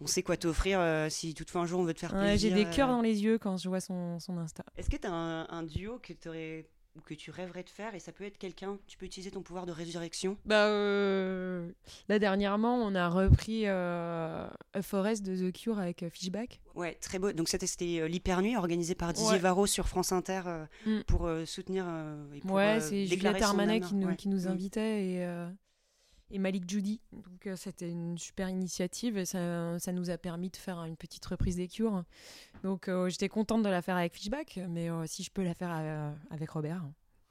On 0.00 0.06
sait 0.06 0.22
quoi 0.24 0.36
t'offrir 0.36 0.80
euh, 0.80 1.08
si 1.08 1.34
toutefois 1.34 1.60
un 1.62 1.66
jour 1.66 1.80
on 1.80 1.84
veut 1.84 1.94
te 1.94 2.00
faire 2.00 2.12
Ouais, 2.14 2.36
j'ai 2.36 2.50
plaisir. 2.50 2.68
des 2.70 2.76
cœurs 2.76 2.88
dans 2.88 3.00
les 3.00 3.22
yeux 3.22 3.38
quand 3.38 3.56
je 3.56 3.68
vois 3.68 3.80
son, 3.80 4.18
son 4.18 4.36
Insta. 4.38 4.64
Est-ce 4.76 4.90
que 4.90 4.96
t'as 4.96 5.10
un, 5.10 5.46
un 5.48 5.62
duo 5.62 5.98
que 6.02 6.12
t'aurais 6.14 6.66
que 7.04 7.14
tu 7.14 7.30
rêverais 7.30 7.62
de 7.62 7.68
faire 7.70 7.94
et 7.94 7.98
ça 8.00 8.12
peut 8.12 8.24
être 8.24 8.36
quelqu'un 8.38 8.78
Tu 8.86 8.96
peux 8.98 9.06
utiliser 9.06 9.30
ton 9.30 9.42
pouvoir 9.42 9.64
de 9.66 9.72
résurrection. 9.72 10.36
Bah, 10.44 10.66
euh, 10.66 11.70
là, 12.08 12.18
dernièrement, 12.18 12.76
on 12.76 12.94
a 12.94 13.08
repris 13.08 13.62
euh, 13.66 14.46
A 14.74 14.82
Forest 14.82 15.24
de 15.24 15.50
The 15.50 15.52
Cure 15.52 15.78
avec 15.78 16.02
euh, 16.02 16.10
Fishback. 16.10 16.60
Ouais, 16.74 16.94
très 16.94 17.18
beau. 17.18 17.32
Donc 17.32 17.48
c'était 17.48 17.66
c'était, 17.66 18.00
euh, 18.00 18.08
l'hyper 18.08 18.42
nuit 18.42 18.56
organisé 18.56 18.94
par 18.94 19.12
Didier 19.12 19.32
Ouais. 19.32 19.38
Varro 19.38 19.66
sur 19.66 19.88
France 19.88 20.12
Inter 20.12 20.42
euh, 20.46 20.64
Mm. 20.86 21.02
pour 21.06 21.28
soutenir. 21.46 21.86
et 22.34 22.40
pour, 22.40 22.52
Ouais, 22.52 22.80
c'est 22.80 23.06
Juliette 23.06 23.42
Armanet 23.42 23.80
qui 23.80 23.94
nous, 23.94 24.08
Ouais. 24.08 24.16
qui 24.16 24.28
nous 24.28 24.46
Mm. 24.46 24.50
invitait 24.52 25.04
et, 25.04 25.46
et 26.30 26.38
Malik 26.38 26.68
Judy. 26.68 27.00
Donc 27.12 27.46
euh, 27.46 27.56
c'était 27.56 27.90
une 27.90 28.18
super 28.18 28.48
initiative 28.48 29.18
et 29.18 29.24
ça, 29.24 29.78
ça 29.78 29.92
nous 29.92 30.10
a 30.10 30.18
permis 30.18 30.50
de 30.50 30.56
faire 30.56 30.84
une 30.84 30.96
petite 30.96 31.24
reprise 31.26 31.56
des 31.56 31.68
cures. 31.68 32.04
Donc 32.62 32.88
euh, 32.88 33.08
j'étais 33.08 33.28
contente 33.28 33.62
de 33.62 33.68
la 33.68 33.82
faire 33.82 33.96
avec 33.96 34.14
Fishback, 34.14 34.60
mais 34.68 34.90
euh, 34.90 35.04
si 35.06 35.22
je 35.22 35.30
peux 35.30 35.42
la 35.42 35.54
faire 35.54 35.70
euh, 35.72 36.12
avec 36.30 36.50
Robert. 36.50 36.84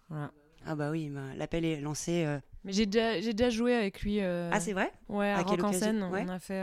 Voilà. 0.10 0.32
Ah 0.66 0.76
bah 0.76 0.92
oui, 0.92 1.10
bah, 1.10 1.22
l'appel 1.38 1.64
est 1.64 1.80
lancé. 1.80 2.26
Mais 2.64 2.74
j'ai 2.74 2.86
déjà, 2.86 3.22
j'ai 3.22 3.34
déjà 3.34 3.50
joué 3.50 3.74
avec 3.74 4.02
lui. 4.02 4.20
Ah 4.22 4.60
c'est 4.60 4.74
vrai? 4.74 4.92
Ouais, 5.08 5.30
à, 5.30 5.38
À 5.40 5.42
Rock 5.44 5.64
en 5.64 5.72
scène. 5.72 6.04
Ouais. 6.04 6.26
On 6.26 6.30
a 6.30 6.40
fait 6.40 6.62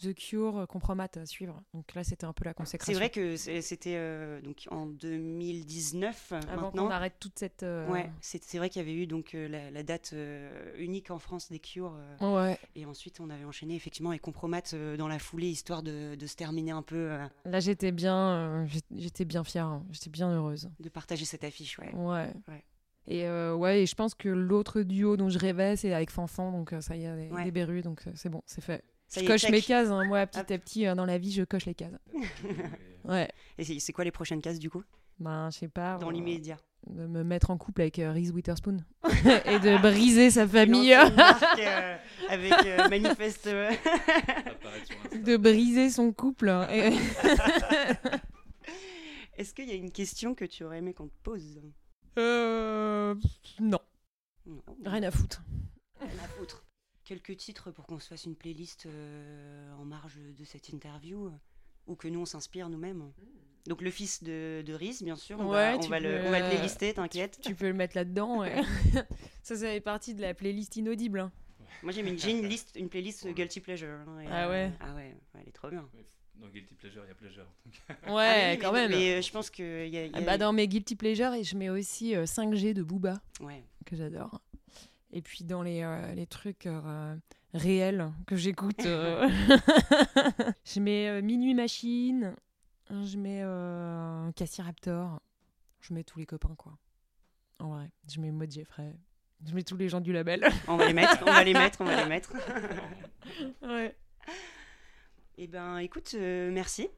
The 0.00 0.14
Cure, 0.14 0.66
Compromat 0.68 1.08
à 1.16 1.26
suivre. 1.26 1.60
Donc 1.74 1.94
là, 1.94 2.04
c'était 2.04 2.24
un 2.24 2.32
peu 2.32 2.44
la 2.44 2.54
consécration. 2.54 2.92
C'est 2.92 2.98
vrai 2.98 3.10
que 3.10 3.36
c'était 3.36 3.94
euh, 3.96 4.40
donc 4.40 4.66
en 4.70 4.86
2019 4.86 6.32
euh, 6.32 6.40
Avant 6.50 6.62
maintenant. 6.62 6.84
qu'on 6.86 6.90
arrête 6.90 7.14
toute 7.18 7.38
cette. 7.38 7.62
euh, 7.62 7.88
Ouais, 7.90 8.10
c'est 8.20 8.42
c'est 8.44 8.58
vrai 8.58 8.68
qu'il 8.70 8.80
y 8.82 8.84
avait 8.84 8.94
eu 8.94 9.06
donc 9.06 9.34
euh, 9.34 9.48
la, 9.48 9.70
la 9.70 9.82
date 9.82 10.10
euh, 10.12 10.72
unique 10.78 11.10
en 11.10 11.18
France 11.18 11.48
des 11.48 11.58
Cures 11.58 11.96
euh, 12.20 12.46
Ouais. 12.46 12.58
et 12.74 12.86
ensuite 12.86 13.20
on 13.20 13.30
avait 13.30 13.44
enchaîné 13.44 13.74
effectivement 13.74 14.10
avec 14.10 14.22
Compromat 14.22 14.62
euh, 14.74 14.96
dans 14.96 15.08
la 15.08 15.18
foulée 15.18 15.48
histoire 15.48 15.82
de, 15.82 16.14
de 16.14 16.26
se 16.26 16.36
terminer 16.36 16.70
un 16.72 16.82
peu, 16.82 16.96
euh, 17.12 17.26
Là, 17.44 17.60
j'étais 17.60 17.92
bien, 17.92 18.16
euh, 18.16 18.66
j'étais 18.94 19.24
bien 19.24 19.44
fière. 19.44 19.66
hein. 19.66 19.84
J'étais 19.90 20.10
bien 20.10 20.30
heureuse. 20.32 20.70
de 20.80 20.88
partager 20.88 21.24
cette 21.24 21.44
affiche. 21.44 21.78
Ouais. 21.78 21.94
Ouais. 21.94 22.32
Ouais. 22.48 22.64
Et 23.06 23.26
euh, 23.26 23.54
ouais, 23.54 23.82
et 23.82 23.86
je 23.86 23.94
pense 23.94 24.14
que 24.14 24.28
l'autre 24.28 24.82
duo 24.82 25.16
dont 25.16 25.30
je 25.30 25.38
rêvais, 25.38 25.76
c'est 25.76 25.92
avec 25.94 26.10
Fanfan, 26.10 26.52
donc 26.52 26.72
euh, 26.74 26.80
ça 26.82 26.94
y 26.94 27.04
est, 27.04 27.16
des, 27.16 27.30
Ouais. 27.32 27.82
donc 27.82 28.02
euh, 28.06 28.10
c'est 28.14 28.28
bon, 28.28 28.42
c'est 28.44 28.60
fait. 28.60 28.84
Ça 29.08 29.22
je 29.22 29.26
coche 29.26 29.40
check. 29.42 29.50
mes 29.50 29.62
cases, 29.62 29.88
hein. 29.88 30.04
moi, 30.04 30.26
petit 30.26 30.38
Hop. 30.40 30.50
à 30.50 30.58
petit, 30.58 30.86
euh, 30.86 30.94
dans 30.94 31.06
la 31.06 31.16
vie, 31.18 31.32
je 31.32 31.42
coche 31.44 31.66
les 31.66 31.74
cases. 31.74 31.92
Ouais. 33.04 33.26
Et 33.56 33.64
c'est 33.80 33.92
quoi 33.92 34.04
les 34.04 34.10
prochaines 34.10 34.42
cases 34.42 34.58
du 34.58 34.68
coup? 34.68 34.82
Ben, 35.18 35.48
je 35.50 35.58
sais 35.60 35.68
pas. 35.68 35.96
Dans 35.96 36.08
euh, 36.08 36.12
l'immédiat 36.12 36.58
De 36.88 37.06
me 37.06 37.22
mettre 37.24 37.48
en 37.50 37.56
couple 37.56 37.80
avec 37.80 37.98
euh, 37.98 38.12
Reese 38.12 38.32
Witherspoon 38.32 38.84
et 39.46 39.58
de 39.60 39.80
briser 39.80 40.30
sa 40.30 40.46
famille. 40.46 40.94
Marque, 41.16 41.58
euh, 41.58 41.96
avec 42.28 42.52
euh, 42.66 42.88
manifeste. 42.90 43.48
de 43.48 45.36
briser 45.38 45.88
son 45.88 46.12
couple. 46.12 46.50
hein. 46.50 46.68
Et- 46.70 46.92
Est-ce 49.38 49.54
qu'il 49.54 49.68
y 49.68 49.72
a 49.72 49.74
une 49.76 49.92
question 49.92 50.34
que 50.34 50.44
tu 50.44 50.64
aurais 50.64 50.78
aimé 50.78 50.92
qu'on 50.92 51.06
te 51.08 51.14
pose? 51.22 51.60
Euh, 52.18 53.14
non, 53.60 53.78
Non. 54.46 54.62
rien 54.84 55.02
à 55.04 55.10
foutre. 55.10 55.42
Quelques 57.08 57.38
titres 57.38 57.70
pour 57.70 57.86
qu'on 57.86 57.98
se 57.98 58.08
fasse 58.08 58.26
une 58.26 58.36
playlist 58.36 58.84
euh, 58.84 59.72
en 59.78 59.86
marge 59.86 60.18
de 60.38 60.44
cette 60.44 60.68
interview 60.68 61.28
euh, 61.28 61.30
ou 61.86 61.94
que 61.96 62.06
nous 62.06 62.20
on 62.20 62.26
s'inspire 62.26 62.68
nous-mêmes. 62.68 63.02
Donc 63.66 63.80
le 63.80 63.90
fils 63.90 64.22
de, 64.22 64.60
de 64.60 64.74
Riz, 64.74 64.98
bien 65.02 65.16
sûr, 65.16 65.40
on, 65.40 65.46
Ouais, 65.48 65.72
va, 65.72 65.76
on, 65.76 65.80
tu 65.80 65.88
va 65.88 66.00
le, 66.00 66.20
on 66.26 66.30
va 66.30 66.42
te 66.42 66.50
les 66.52 66.58
euh, 66.58 66.62
lister, 66.62 66.92
t'inquiète. 66.92 67.38
Tu 67.42 67.54
peux 67.54 67.66
le 67.68 67.72
mettre 67.72 67.96
là-dedans. 67.96 68.40
ouais. 68.40 68.54
ça, 69.42 69.56
ça 69.56 69.66
fait 69.68 69.80
partie 69.80 70.14
de 70.14 70.20
la 70.20 70.34
playlist 70.34 70.76
inaudible. 70.76 71.20
hein. 71.20 71.32
Moi 71.82 71.92
j'ai 71.92 72.18
j'ai 72.18 72.32
une 72.32 72.46
liste, 72.46 72.76
une 72.76 72.90
playlist 72.90 73.26
Guilty 73.26 73.60
Pleasure. 73.60 73.88
hein, 74.06 74.20
et, 74.20 74.26
Ah 74.30 74.50
ouais 74.50 74.70
Ah 74.78 74.94
ouais, 74.94 75.14
ouais, 75.34 75.40
elle 75.40 75.48
est 75.48 75.52
trop 75.52 75.70
bien. 75.70 75.88
Dans 76.34 76.48
Guilty 76.48 76.74
Pleasure, 76.74 77.04
il 77.06 77.08
y 77.08 77.10
a 77.10 77.14
Pleasure. 77.14 77.46
Ouais, 77.66 78.02
Ah 78.06 78.50
oui, 78.52 78.58
quand 78.58 78.72
mais, 78.72 78.86
même. 78.86 78.90
Mais 78.90 79.14
euh, 79.14 79.22
je 79.22 79.32
pense 79.32 79.48
que 79.48 79.86
y 79.88 79.96
a, 79.96 80.04
y 80.04 80.08
a- 80.08 80.12
Ah 80.12 80.20
bah, 80.20 80.36
dans 80.36 80.52
mes 80.52 80.68
guilty 80.68 80.94
pleasures, 80.94 81.32
et 81.32 81.42
je 81.42 81.56
mets 81.56 81.70
aussi 81.70 82.14
euh, 82.14 82.24
5G 82.26 82.74
de 82.74 82.82
Booba. 82.82 83.14
ouais. 83.40 83.64
que 83.86 83.96
j'adore. 83.96 84.42
Et 85.12 85.22
puis 85.22 85.44
dans 85.44 85.62
les, 85.62 85.82
euh, 85.82 86.14
les 86.14 86.26
trucs 86.26 86.66
euh, 86.66 87.16
réels 87.54 88.12
que 88.26 88.36
j'écoute, 88.36 88.84
euh, 88.84 89.28
je 90.64 90.80
mets 90.80 91.22
Minuit 91.22 91.54
Machine, 91.54 92.34
je 92.90 93.16
mets 93.16 93.40
euh, 93.42 94.30
Cassie 94.32 94.60
Raptor, 94.60 95.20
je 95.80 95.94
mets 95.94 96.04
tous 96.04 96.18
les 96.18 96.26
copains 96.26 96.54
quoi. 96.56 96.76
En 97.58 97.70
vrai, 97.70 97.90
je 98.12 98.20
mets 98.20 98.30
Maud 98.30 98.50
Jeffrey, 98.50 98.94
je 99.46 99.54
mets 99.54 99.62
tous 99.62 99.78
les 99.78 99.88
gens 99.88 100.00
du 100.00 100.12
label. 100.12 100.46
On 100.68 100.76
va 100.76 100.86
les 100.86 100.92
mettre, 100.92 101.22
on 101.22 101.32
va 101.32 101.42
les 101.42 101.54
mettre, 101.54 101.80
on 101.80 101.84
va 101.84 102.02
les 102.02 102.08
mettre. 102.08 102.32
ouais. 103.62 103.96
Eh 105.38 105.46
ben, 105.46 105.78
écoute, 105.78 106.14
merci. 106.14 106.88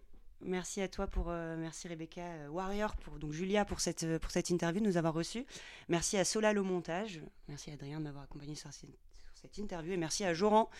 Merci 0.42 0.80
à 0.80 0.88
toi 0.88 1.06
pour, 1.06 1.26
euh, 1.28 1.56
merci 1.58 1.86
Rebecca 1.88 2.22
euh, 2.22 2.48
Warrior 2.48 2.96
pour 2.96 3.18
donc 3.18 3.32
Julia 3.32 3.64
pour 3.66 3.80
cette 3.80 4.04
euh, 4.04 4.18
pour 4.18 4.30
cette 4.30 4.48
interview 4.50 4.80
de 4.80 4.86
nous 4.86 4.96
avoir 4.96 5.12
reçus. 5.12 5.44
Merci 5.88 6.16
à 6.16 6.24
Solal 6.24 6.58
au 6.58 6.64
montage. 6.64 7.20
Merci 7.48 7.70
à 7.70 7.74
Adrien 7.74 7.98
de 7.98 8.04
m'avoir 8.04 8.24
accompagné 8.24 8.54
sur, 8.54 8.72
cette- 8.72 8.88
sur 8.88 9.36
cette 9.42 9.58
interview 9.58 9.92
et 9.92 9.96
merci 9.98 10.24
à 10.24 10.32
Joran 10.32 10.70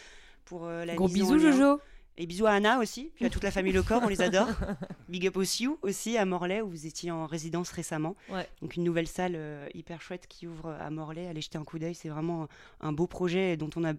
pour 0.46 0.64
euh, 0.64 0.84
la 0.86 0.94
Gros 0.94 1.08
bisous. 1.08 1.38
Jojo. 1.38 1.80
Et 2.16 2.26
bisous 2.26 2.44
à 2.46 2.50
Anna 2.52 2.80
aussi, 2.80 3.12
puis 3.14 3.24
à 3.24 3.30
toute 3.30 3.44
la 3.44 3.50
famille 3.50 3.72
Le 3.72 3.82
Corps, 3.82 4.02
on 4.04 4.08
les 4.08 4.20
adore. 4.20 4.48
Big 5.08 5.26
up 5.26 5.36
aussi, 5.38 5.68
aussi 5.80 6.18
à 6.18 6.26
Morlaix 6.26 6.60
où 6.60 6.68
vous 6.68 6.86
étiez 6.86 7.10
en 7.10 7.24
résidence 7.24 7.70
récemment. 7.70 8.14
Ouais. 8.28 8.46
Donc 8.60 8.76
une 8.76 8.84
nouvelle 8.84 9.06
salle 9.06 9.38
hyper 9.74 10.02
chouette 10.02 10.26
qui 10.26 10.46
ouvre 10.46 10.70
à 10.70 10.90
Morlaix. 10.90 11.28
Allez 11.28 11.40
jeter 11.40 11.56
un 11.56 11.64
coup 11.64 11.78
d'œil, 11.78 11.94
c'est 11.94 12.08
vraiment 12.10 12.48
un 12.80 12.92
beau 12.92 13.06
projet 13.06 13.56
dont 13.56 13.70
on 13.76 13.84
a 13.84 13.94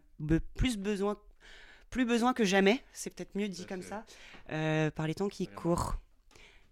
plus 0.55 0.77
besoin, 0.77 1.17
plus 1.91 2.05
besoin 2.05 2.33
que 2.33 2.43
jamais. 2.43 2.83
C'est 2.93 3.11
peut-être 3.11 3.35
mieux 3.35 3.47
dit 3.47 3.67
comme 3.67 3.83
ça, 3.83 4.03
euh, 4.51 4.89
par 4.89 5.05
les 5.05 5.13
temps 5.13 5.29
qui 5.29 5.47
courent. 5.47 5.97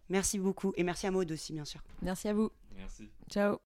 Merci 0.10 0.40
beaucoup 0.40 0.74
et 0.76 0.84
merci 0.84 1.06
à 1.06 1.12
Maud 1.12 1.32
aussi 1.32 1.54
bien 1.54 1.66
sûr. 1.66 1.84
Merci 2.02 2.28
à 2.30 2.34
vous. 2.34 2.50
Merci. 2.76 3.12
Ciao. 3.30 3.60